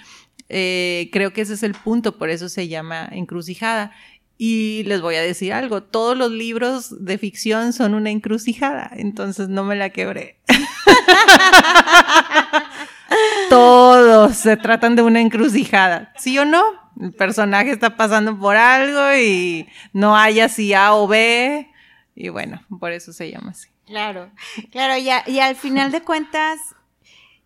[0.51, 3.93] eh, creo que ese es el punto, por eso se llama encrucijada.
[4.37, 9.49] Y les voy a decir algo, todos los libros de ficción son una encrucijada, entonces
[9.49, 10.37] no me la quebré.
[13.49, 16.63] todos se tratan de una encrucijada, ¿sí o no?
[17.01, 21.72] El personaje está pasando por algo y no hay así A o B,
[22.15, 23.69] y bueno, por eso se llama así.
[23.87, 24.31] Claro,
[24.71, 26.59] claro, y, al final de cuentas,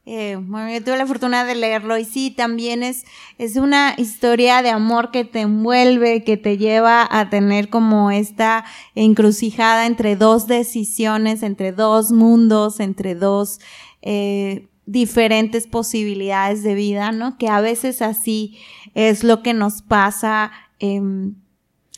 [0.04, 3.04] eh, bueno, yo tuve la fortuna de leerlo y sí, también es,
[3.38, 8.64] es una historia de amor que te envuelve, que te lleva a tener como esta
[8.94, 13.60] encrucijada entre dos decisiones, entre dos mundos, entre dos
[14.02, 17.38] eh, diferentes posibilidades de vida, ¿no?
[17.38, 18.58] Que a veces así
[18.94, 20.52] es lo que nos pasa.
[20.78, 21.00] Eh,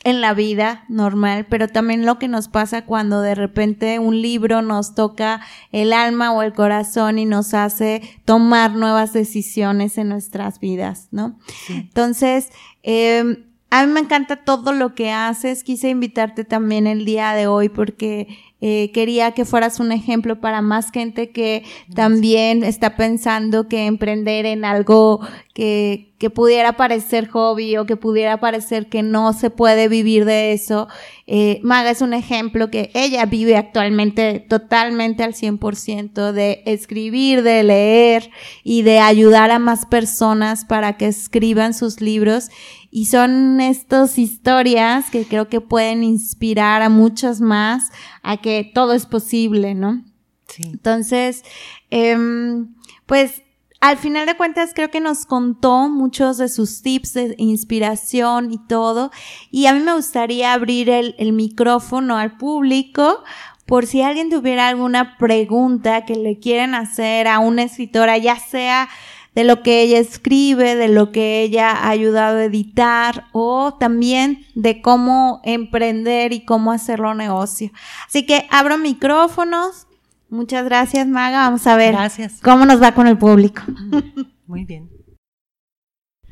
[0.03, 4.61] en la vida normal, pero también lo que nos pasa cuando de repente un libro
[4.61, 5.41] nos toca
[5.71, 11.37] el alma o el corazón y nos hace tomar nuevas decisiones en nuestras vidas, ¿no?
[11.67, 12.49] Entonces,
[12.83, 15.63] eh, a mí me encanta todo lo que haces.
[15.63, 18.27] Quise invitarte también el día de hoy porque
[18.61, 21.63] eh, quería que fueras un ejemplo para más gente que
[21.95, 25.21] también está pensando que emprender en algo
[25.53, 30.51] que, que pudiera parecer hobby o que pudiera parecer que no se puede vivir de
[30.51, 30.89] eso.
[31.25, 37.63] Eh, Maga es un ejemplo que ella vive actualmente totalmente al 100% de escribir, de
[37.63, 38.29] leer
[38.63, 42.49] y de ayudar a más personas para que escriban sus libros.
[42.91, 47.91] Y son estas historias que creo que pueden inspirar a muchos más
[48.23, 50.03] a que todo es posible, ¿no?
[50.47, 50.63] Sí.
[50.65, 51.43] Entonces,
[51.89, 52.75] em,
[53.05, 53.43] pues
[53.81, 58.57] al final de cuentas creo que nos contó muchos de sus tips de inspiración y
[58.67, 59.11] todo.
[59.51, 63.23] Y a mí me gustaría abrir el, el micrófono al público
[63.65, 68.89] por si alguien tuviera alguna pregunta que le quieren hacer a una escritora, ya sea
[69.35, 74.45] de lo que ella escribe, de lo que ella ha ayudado a editar o también
[74.55, 77.71] de cómo emprender y cómo hacerlo negocio.
[78.07, 79.87] Así que abro micrófonos.
[80.29, 81.39] Muchas gracias, Maga.
[81.39, 82.39] Vamos a ver gracias.
[82.41, 83.61] cómo nos va con el público.
[84.47, 84.89] Muy bien.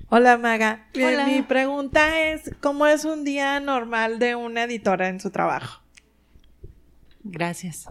[0.09, 5.31] Hola Maga, mi pregunta es, ¿cómo es un día normal de una editora en su
[5.31, 5.81] trabajo?
[7.25, 7.89] Gracias.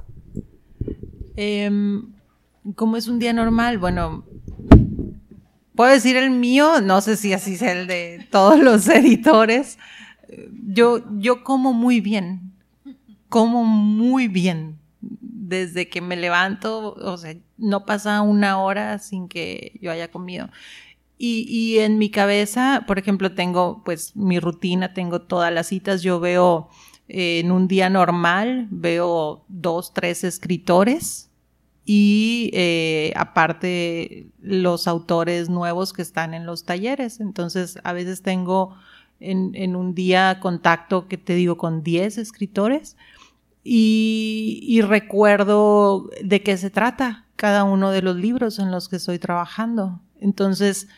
[1.37, 2.15] Em,
[2.75, 3.77] ¿Cómo es un día normal?
[3.77, 4.25] Bueno,
[5.77, 9.79] puedo decir el mío, no sé si así es el de todos los editores.
[10.67, 12.53] Yo, yo como muy bien,
[13.29, 14.79] como muy bien.
[15.01, 20.49] Desde que me levanto, o sea, no pasa una hora sin que yo haya comido.
[21.19, 26.03] Y, y en mi cabeza, por ejemplo, tengo pues mi rutina, tengo todas las citas,
[26.03, 26.69] yo veo
[27.09, 31.27] eh, en un día normal, veo dos, tres escritores
[31.89, 37.21] y eh, aparte los autores nuevos que están en los talleres.
[37.21, 38.75] Entonces, a veces tengo
[39.21, 42.97] en, un día contacto, que te digo, con 10 escritores
[43.63, 48.97] y, y, recuerdo de qué se trata cada uno de los libros en los que
[48.97, 50.01] estoy trabajando.
[50.21, 50.89] Entonces,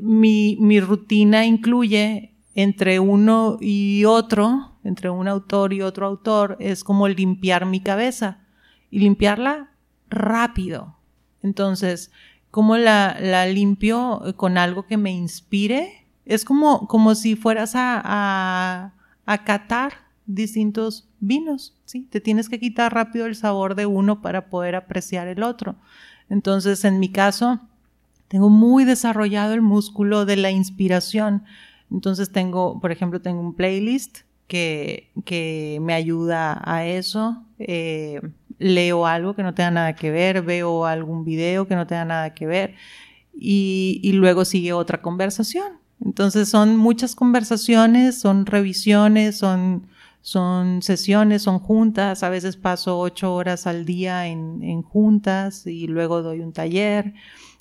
[0.00, 6.84] mi, mi rutina incluye entre uno y otro, entre un autor y otro autor, es
[6.84, 8.38] como limpiar mi cabeza.
[8.90, 9.71] Y limpiarla
[10.12, 10.96] rápido.
[11.42, 12.10] Entonces,
[12.50, 16.06] ¿cómo la, la limpio con algo que me inspire?
[16.24, 18.92] Es como, como si fueras a,
[19.26, 19.94] a, catar
[20.26, 22.06] distintos vinos, ¿sí?
[22.10, 25.74] Te tienes que quitar rápido el sabor de uno para poder apreciar el otro.
[26.28, 27.60] Entonces, en mi caso,
[28.28, 31.44] tengo muy desarrollado el músculo de la inspiración.
[31.90, 37.44] Entonces tengo, por ejemplo, tengo un playlist que, que me ayuda a eso.
[37.58, 38.22] Eh,
[38.58, 42.34] leo algo que no tenga nada que ver, veo algún video que no tenga nada
[42.34, 42.74] que ver
[43.34, 45.80] y, luego sigue otra conversación.
[46.04, 49.88] Entonces son muchas conversaciones, son revisiones, son,
[50.82, 52.22] sesiones, son juntas.
[52.22, 57.14] A veces paso ocho horas al día en, juntas y luego doy un taller.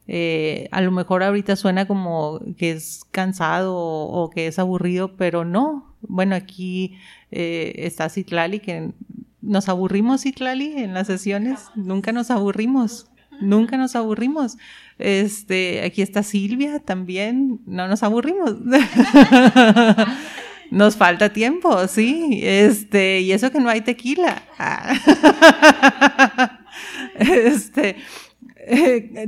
[0.07, 5.15] Eh, a lo mejor ahorita suena como que es cansado o, o que es aburrido,
[5.15, 5.95] pero no.
[6.01, 6.97] Bueno, aquí
[7.31, 8.91] eh, está Citlali que
[9.41, 11.59] nos aburrimos, Itlali, en las sesiones.
[11.75, 13.07] Nunca nos aburrimos.
[13.41, 14.57] Nunca nos aburrimos.
[14.99, 17.59] Este, aquí está Silvia también.
[17.65, 18.55] No nos aburrimos.
[20.71, 22.39] Nos falta tiempo, sí.
[22.41, 24.41] Este, y eso que no hay tequila.
[24.57, 26.57] Ah.
[27.19, 27.97] Este,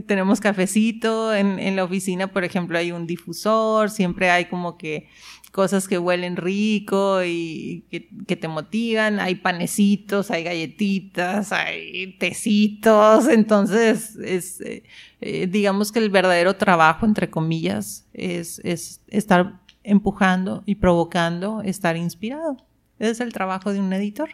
[0.07, 5.09] tenemos cafecito en, la oficina, por ejemplo, hay un difusor, siempre hay como que
[5.53, 14.15] cosas que huelen rico y que, te motivan, hay panecitos, hay galletitas, hay tecitos, entonces
[14.15, 14.83] es, eh,
[15.21, 21.97] eh, digamos que el verdadero trabajo, entre comillas, es, es estar empujando y provocando estar
[21.97, 22.57] inspirado.
[22.97, 24.31] Ese es el trabajo de un editor.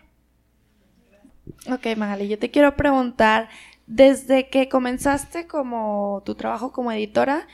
[1.69, 3.49] Ok, Magali, yo te quiero preguntar,
[3.87, 7.45] desde que comenzaste como tu trabajo como editora,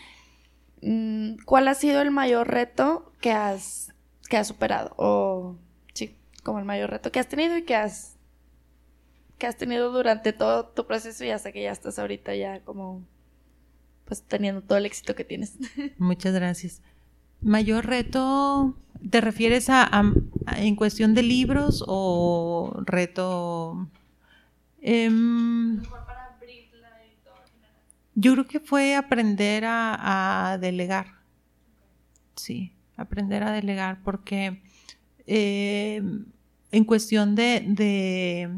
[1.46, 3.94] ¿cuál ha sido el mayor reto que has,
[4.30, 4.94] que has superado?
[4.98, 5.56] O
[5.94, 8.18] sí, como el mayor reto que has tenido y que has,
[9.38, 13.04] que has tenido durante todo tu proceso y hasta que ya estás ahorita ya como
[14.06, 15.58] pues teniendo todo el éxito que tienes.
[15.98, 16.82] Muchas gracias.
[17.42, 18.78] Mayor reto,
[19.10, 19.90] ¿te refieres a,
[20.56, 23.90] en cuestión de libros o reto?
[24.82, 25.82] Em,
[28.16, 31.08] yo creo que fue aprender a, delegar.
[32.36, 34.62] Sí, aprender a delegar porque
[35.28, 36.02] eh,
[36.72, 38.52] en cuestión de,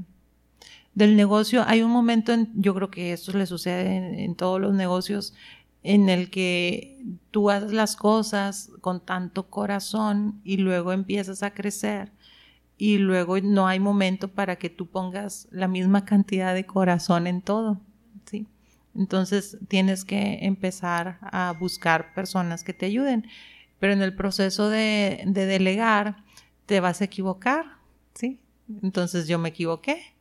[0.94, 4.74] del negocio hay un momento, en, yo creo que esto le sucede en, todos los
[4.74, 5.34] negocios,
[5.84, 12.12] en el que tú haces las cosas con tanto corazón y luego empiezas a crecer
[12.78, 17.42] y luego no hay momento para que tú pongas la misma cantidad de corazón en
[17.42, 17.82] todo.
[18.98, 23.28] Entonces tienes que empezar a buscar personas que te ayuden.
[23.80, 26.24] Pero en el proceso de, delegar
[26.66, 27.66] te vas a equivocar,
[28.16, 28.40] ¿sí?
[28.82, 30.18] Entonces yo me equivoqué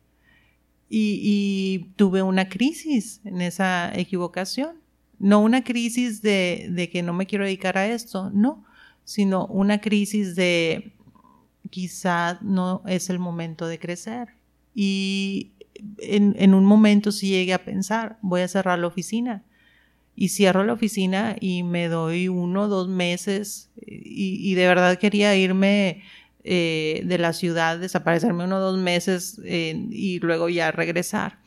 [0.89, 4.77] y, tuve una crisis en esa equivocación.
[5.19, 8.63] No una crisis de, que no me quiero dedicar a esto, no,
[9.03, 10.93] sino una crisis de
[11.71, 14.29] quizá no es el momento de crecer.
[14.75, 15.53] Y
[15.99, 19.43] en, un momento si llegué a pensar, voy a cerrar la oficina.
[20.15, 26.01] Y cierro la oficina y me doy uno, dos meses y, de verdad quería irme
[26.43, 31.39] eh, de la ciudad, desaparecerme uno, dos meses eh, y luego ya regresar.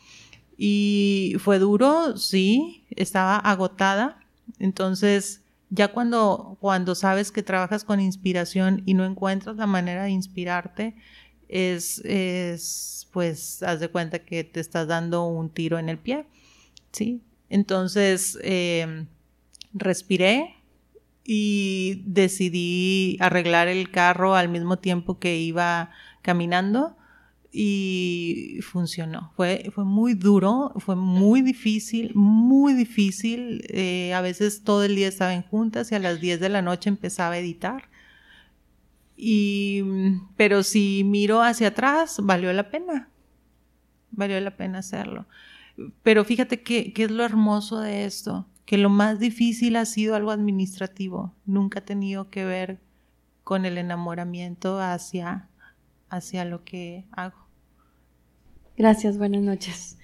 [0.56, 4.20] Y fue duro, sí, estaba agotada.
[4.60, 10.10] Entonces, ya cuando, cuando sabes que trabajas con inspiración y no encuentras la manera de
[10.10, 10.96] inspirarte,
[11.50, 16.24] es, es pues haz de cuenta que te estás dando un tiro en el pie,
[16.92, 17.20] ¿sí?
[17.48, 19.06] Entonces, em,
[19.74, 20.54] respiré
[21.24, 25.90] y decidí arreglar el carro al mismo tiempo que iba
[26.22, 26.96] caminando
[27.52, 29.32] y funcionó.
[29.36, 33.64] Fue, fue muy duro, fue muy difícil, muy difícil.
[33.68, 36.62] Eh, a veces todo el día estaba en juntas y a las 10 de la
[36.62, 37.89] noche empezaba a editar.
[39.22, 39.82] Y,
[40.36, 43.10] pero si miro hacia atrás, valió la pena.
[44.10, 45.26] Valió la pena hacerlo.
[46.02, 50.30] Pero fíjate qué es lo hermoso de esto, que lo más difícil ha sido algo
[50.30, 51.34] administrativo.
[51.44, 52.80] Nunca ha tenido que ver
[53.44, 55.48] con el enamoramiento hacia,
[56.08, 57.36] hacia lo que hago.
[58.78, 59.98] Gracias, buenas noches.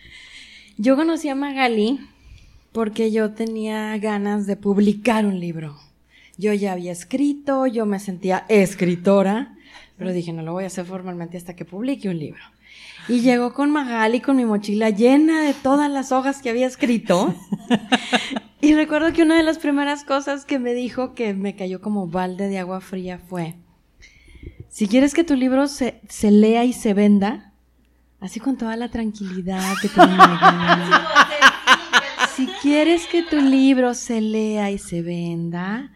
[0.77, 2.01] Yo conocí a Magali
[2.73, 5.86] porque yo tenía ganas de publicar un libro.
[6.39, 9.57] Yo ya había escrito, yo me sentía escritora,
[9.97, 12.43] pero dije, no lo voy a hacer formalmente hasta que publique un libro.
[13.09, 17.35] Y llegó con Magali con mi mochila llena de todas las hojas que había escrito.
[18.61, 22.09] y recuerdo que una de las primeras cosas que me dijo que me cayó como
[22.09, 23.55] balde de agua fría fue,
[24.69, 27.55] si quieres que tu libro se, se lea y se venda,
[28.21, 30.01] así con toda la tranquilidad que te
[32.37, 35.93] Si quieres que tu libro se lea y se venda,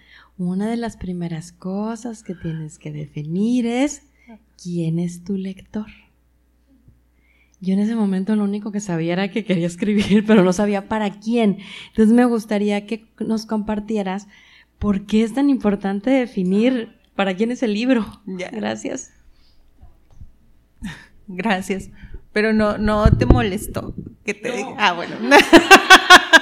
[0.46, 4.02] una de las primeras cosas que tienes que definir es
[4.62, 5.86] quién es tu lector.
[7.60, 10.88] Yo en ese momento lo único que sabía era que quería escribir, pero no sabía
[10.88, 11.58] para quién.
[11.88, 14.28] Entonces me gustaría que nos compartieras
[14.78, 18.22] por qué es tan importante definir para quién es el libro.
[18.24, 19.12] Gracias.
[21.28, 21.90] Gracias.
[22.32, 25.16] Pero no, no te molestó que te Ah, bueno.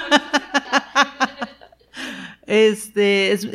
[2.49, 3.47] Este, es,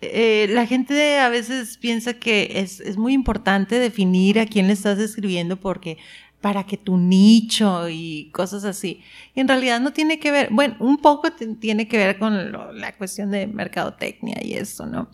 [0.00, 4.72] eh, la gente a veces piensa que es, es, muy importante definir a quién le
[4.72, 5.98] estás escribiendo porque
[6.40, 9.02] para que tu nicho y cosas así.
[9.34, 12.96] Y en realidad no tiene que ver, bueno, un poco tiene que ver con la
[12.96, 15.10] cuestión de mercadotecnia y eso, ¿no?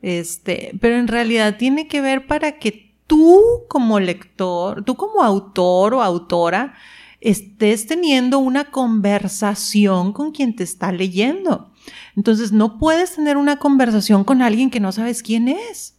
[0.00, 5.94] Este, pero en realidad tiene que ver para que tú como lector, tú como autor
[5.94, 6.74] o autora,
[7.20, 11.73] estés teniendo una conversación con quien te está leyendo.
[12.16, 15.94] Entonces no puedes tener una conversación con alguien que no sabes quién es.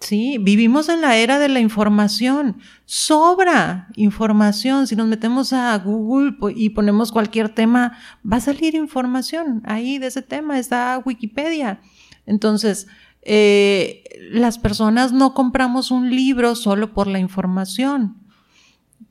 [0.00, 2.58] Sí, vivimos en la era de la información.
[2.84, 4.86] Sobra información.
[4.86, 7.98] Si nos metemos a Google y ponemos cualquier tema,
[8.30, 9.60] va a salir información.
[9.64, 11.80] Ahí de ese tema está Wikipedia.
[12.26, 12.86] Entonces,
[13.22, 18.16] eh, las personas no compramos un libro solo por la información.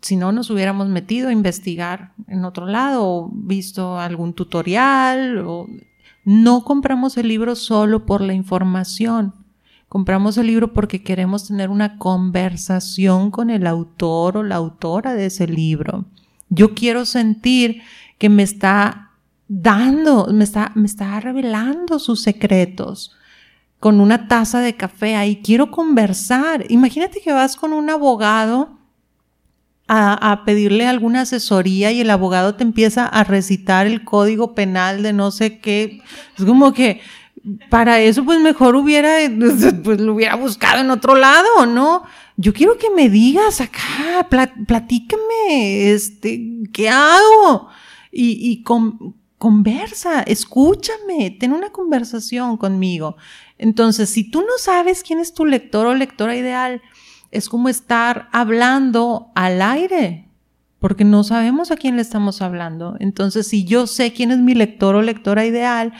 [0.02, 5.40] Si no, nos hubiéramos metido a investigar en otro lado o visto algún tutorial.
[5.40, 5.68] O...
[6.28, 9.34] No compramos el libro solo por la información
[9.90, 15.28] Compramos el libro porque queremos tener una conversación con el autor o la autora de
[15.28, 16.06] ese libro.
[16.50, 17.82] Yo quiero sentir
[18.18, 19.12] que me está
[19.48, 23.16] dando, me está, me está revelando sus secretos
[23.80, 25.42] con una taza de café ahí.
[25.42, 26.66] Quiero conversar.
[26.70, 28.77] Imagínate que vas con un abogado
[29.88, 35.04] a, a, pedirle alguna asesoría y el abogado te empieza a recitar el código penal
[35.04, 36.02] de no sé qué.
[36.38, 37.02] Es como que
[37.70, 39.18] para eso pues mejor hubiera,
[39.84, 42.04] pues lo hubiera buscado en otro lado, ¿no?
[42.36, 44.28] Yo quiero que me digas acá,
[44.68, 46.40] platícame, este,
[46.72, 47.70] ¿qué hago?
[48.12, 48.64] Y,
[49.40, 53.18] conversa, escúchame, ten una conversación conmigo.
[53.58, 56.82] Entonces, si tú no sabes quién es tu lector o lectora ideal,
[57.38, 60.28] es como estar hablando al aire,
[60.80, 62.96] porque no sabemos a quién le estamos hablando.
[63.00, 65.94] Entonces, si yo sé quién es mi lector o lectora ideal,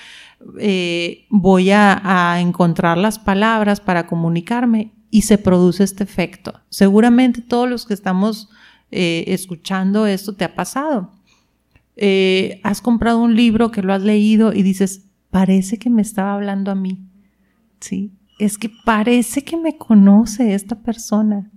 [0.60, 6.60] eh, voy a, encontrar las palabras para comunicarme y se produce este efecto.
[6.70, 8.50] Seguramente todos los que estamos
[8.92, 11.12] eh, escuchando esto te ha pasado.
[11.96, 16.34] Eh, has comprado un libro que lo has leído y dices, parece que me estaba
[16.34, 17.00] hablando a mí.
[17.80, 21.52] Sí, es que parece que me conoce esta persona.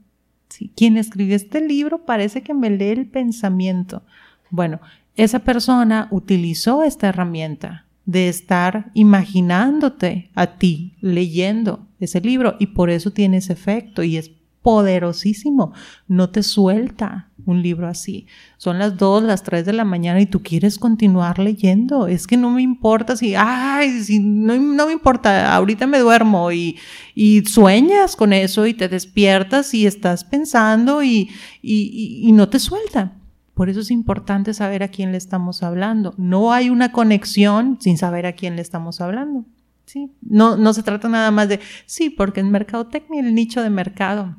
[0.48, 0.72] ¿sí?
[0.76, 4.02] Quien escribió este libro parece que me lee el pensamiento.
[4.50, 4.80] Bueno,
[5.16, 12.90] esa persona utilizó esta herramienta de estar imaginándote a ti leyendo ese libro y por
[12.90, 14.30] eso tiene ese efecto y es
[14.62, 15.72] poderosísimo.
[16.06, 18.26] No te suelta un libro así.
[18.56, 22.06] Son las 2, las 3 de la mañana y tú quieres continuar leyendo.
[22.06, 26.52] Es que no me importa si, ay, si no, no me importa, ahorita me duermo
[26.52, 26.78] y,
[27.14, 31.30] y, sueñas con eso y te despiertas y estás pensando y,
[31.62, 33.16] y, no te suelta.
[33.54, 36.14] Por eso es importante saber a quién le estamos hablando.
[36.16, 39.44] No hay una conexión sin saber a quién le estamos hablando.
[39.84, 40.10] ¿sí?
[40.22, 44.36] No, no se trata nada más de, sí, porque en mercadotecnia el nicho de mercado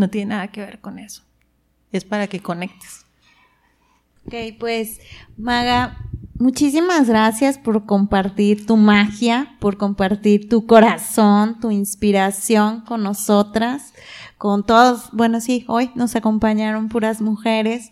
[0.00, 1.22] no tiene nada que ver con eso.
[1.92, 3.04] Es para que conectes.
[4.26, 5.00] Ok, pues
[5.36, 5.98] Maga,
[6.34, 13.92] muchísimas gracias por compartir tu magia, por compartir tu corazón, tu inspiración con nosotras
[14.40, 17.90] con todos, bueno, sí, hoy nos acompañaron puras mujeres,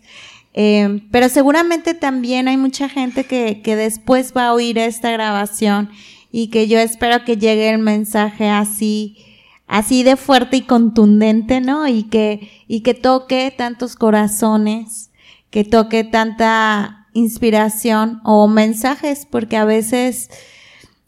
[0.55, 5.91] eh, pero seguramente también hay mucha gente que, que después va a oír esta grabación
[6.31, 9.15] y que yo espero que llegue el mensaje así,
[9.69, 11.87] así de fuerte y contundente, ¿no?
[11.87, 15.11] Y que, y que toque tantos corazones,
[15.51, 20.31] que toque tanta inspiración o mensajes, porque a veces,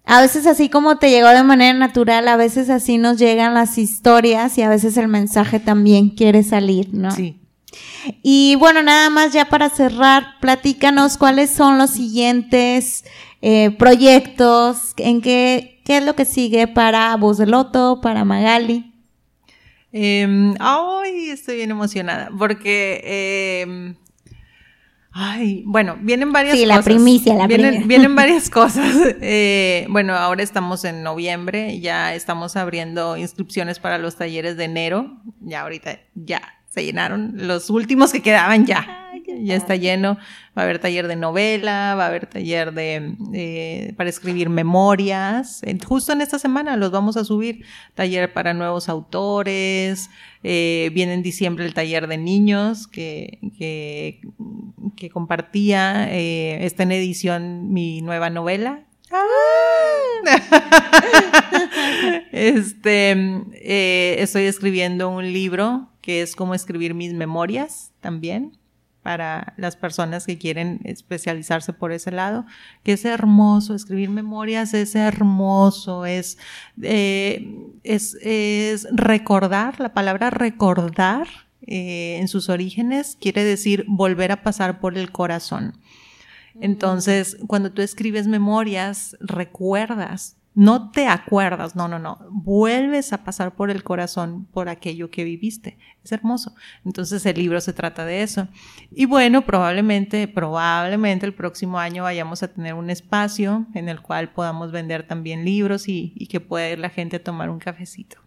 [0.05, 3.79] a veces así como te llegó de manera natural, a veces así nos llegan las
[3.79, 7.09] historias y a veces el mensaje también quiere salir, ¿no?
[7.09, 7.39] Sí.
[8.21, 13.05] Y bueno, nada más ya para cerrar, platícanos cuáles son los siguientes
[13.41, 18.93] eh, proyectos, en qué, qué es lo que sigue para Voz de Loto, para Magali.
[19.93, 23.95] Eh, ay, estoy bien emocionada porque eh,
[25.13, 26.61] Ay, bueno, vienen varias cosas.
[26.61, 27.87] Sí, la primicia, la vienen, primicia.
[27.87, 28.95] Vienen varias cosas.
[29.21, 35.17] Eh, bueno, ahora estamos en noviembre, ya estamos abriendo inscripciones para los talleres de enero.
[35.41, 37.33] Ya ahorita, ya se llenaron.
[37.35, 39.10] Los últimos que quedaban ya.
[39.43, 40.17] Ya está lleno.
[40.57, 45.61] Va a haber taller de novela, va a haber taller de eh, para escribir memorias.
[45.85, 47.65] Justo en esta semana los vamos a subir.
[47.95, 50.09] Taller para nuevos autores.
[50.43, 54.21] Eh, viene en diciembre el taller de niños que, que,
[54.95, 56.11] que compartía.
[56.11, 58.83] Eh, está en edición mi nueva novela.
[62.31, 63.11] este,
[63.53, 68.57] eh, estoy escribiendo un libro que es como escribir mis memorias también
[69.01, 72.45] para las personas que quieren especializarse por ese lado,
[72.83, 76.37] que es hermoso, escribir memorias es hermoso, es,
[76.81, 81.27] eh, es, es, recordar, la palabra recordar
[81.67, 85.77] eh, en sus orígenes quiere decir volver a pasar por el corazón.
[86.59, 92.19] Entonces, cuando tú escribes memorias, recuerdas no te acuerdas, no, no, no.
[92.29, 95.77] Vuelves a pasar por el corazón por aquello que viviste.
[96.03, 96.53] Es hermoso.
[96.83, 98.47] Entonces el libro se trata de eso.
[98.91, 104.33] Y bueno, probablemente, probablemente el próximo año vayamos a tener un espacio en el cual
[104.33, 108.17] podamos vender también libros y, y que pueda ir la gente a tomar un cafecito.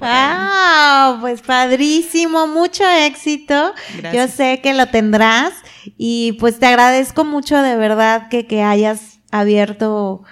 [0.00, 3.74] Ah, pues padrísimo, mucho éxito.
[4.14, 5.52] Yo sé que lo tendrás
[5.98, 10.22] y pues te agradezco mucho de verdad que, que hayas abierto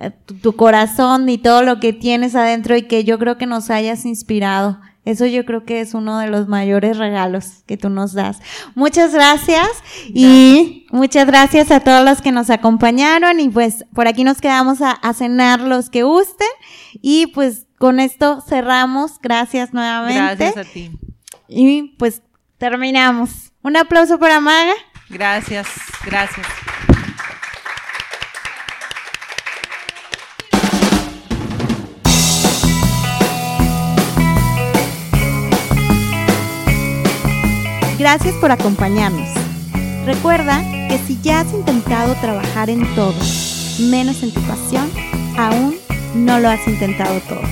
[0.00, 3.68] eh, tu, corazón y todo lo que tienes adentro y que yo creo que nos
[3.68, 4.80] hayas inspirado.
[5.04, 8.40] Eso yo creo que es uno de los mayores regalos que tú nos das.
[8.74, 9.68] Muchas gracias
[10.08, 14.80] y muchas gracias a todos los que nos acompañaron y pues por aquí nos quedamos
[14.80, 16.48] a, a cenar los que gusten
[17.02, 19.18] y pues con esto cerramos.
[19.20, 20.44] Gracias nuevamente.
[20.44, 20.90] Gracias a ti.
[21.46, 22.22] Y pues
[22.56, 23.52] terminamos.
[23.62, 24.74] Un aplauso para Maga.
[25.10, 25.66] Gracias,
[26.06, 26.46] gracias.
[38.00, 39.28] Gracias por acompañarnos.
[40.06, 43.12] Recuerda que si ya has intentado trabajar en todo,
[43.78, 44.90] menos en tu pasión,
[45.36, 45.76] aún
[46.14, 47.42] no lo has intentado todo.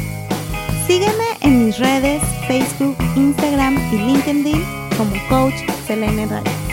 [0.86, 4.64] Sígueme en mis redes Facebook, Instagram y LinkedIn
[4.96, 6.67] como Coach Selene Reyes.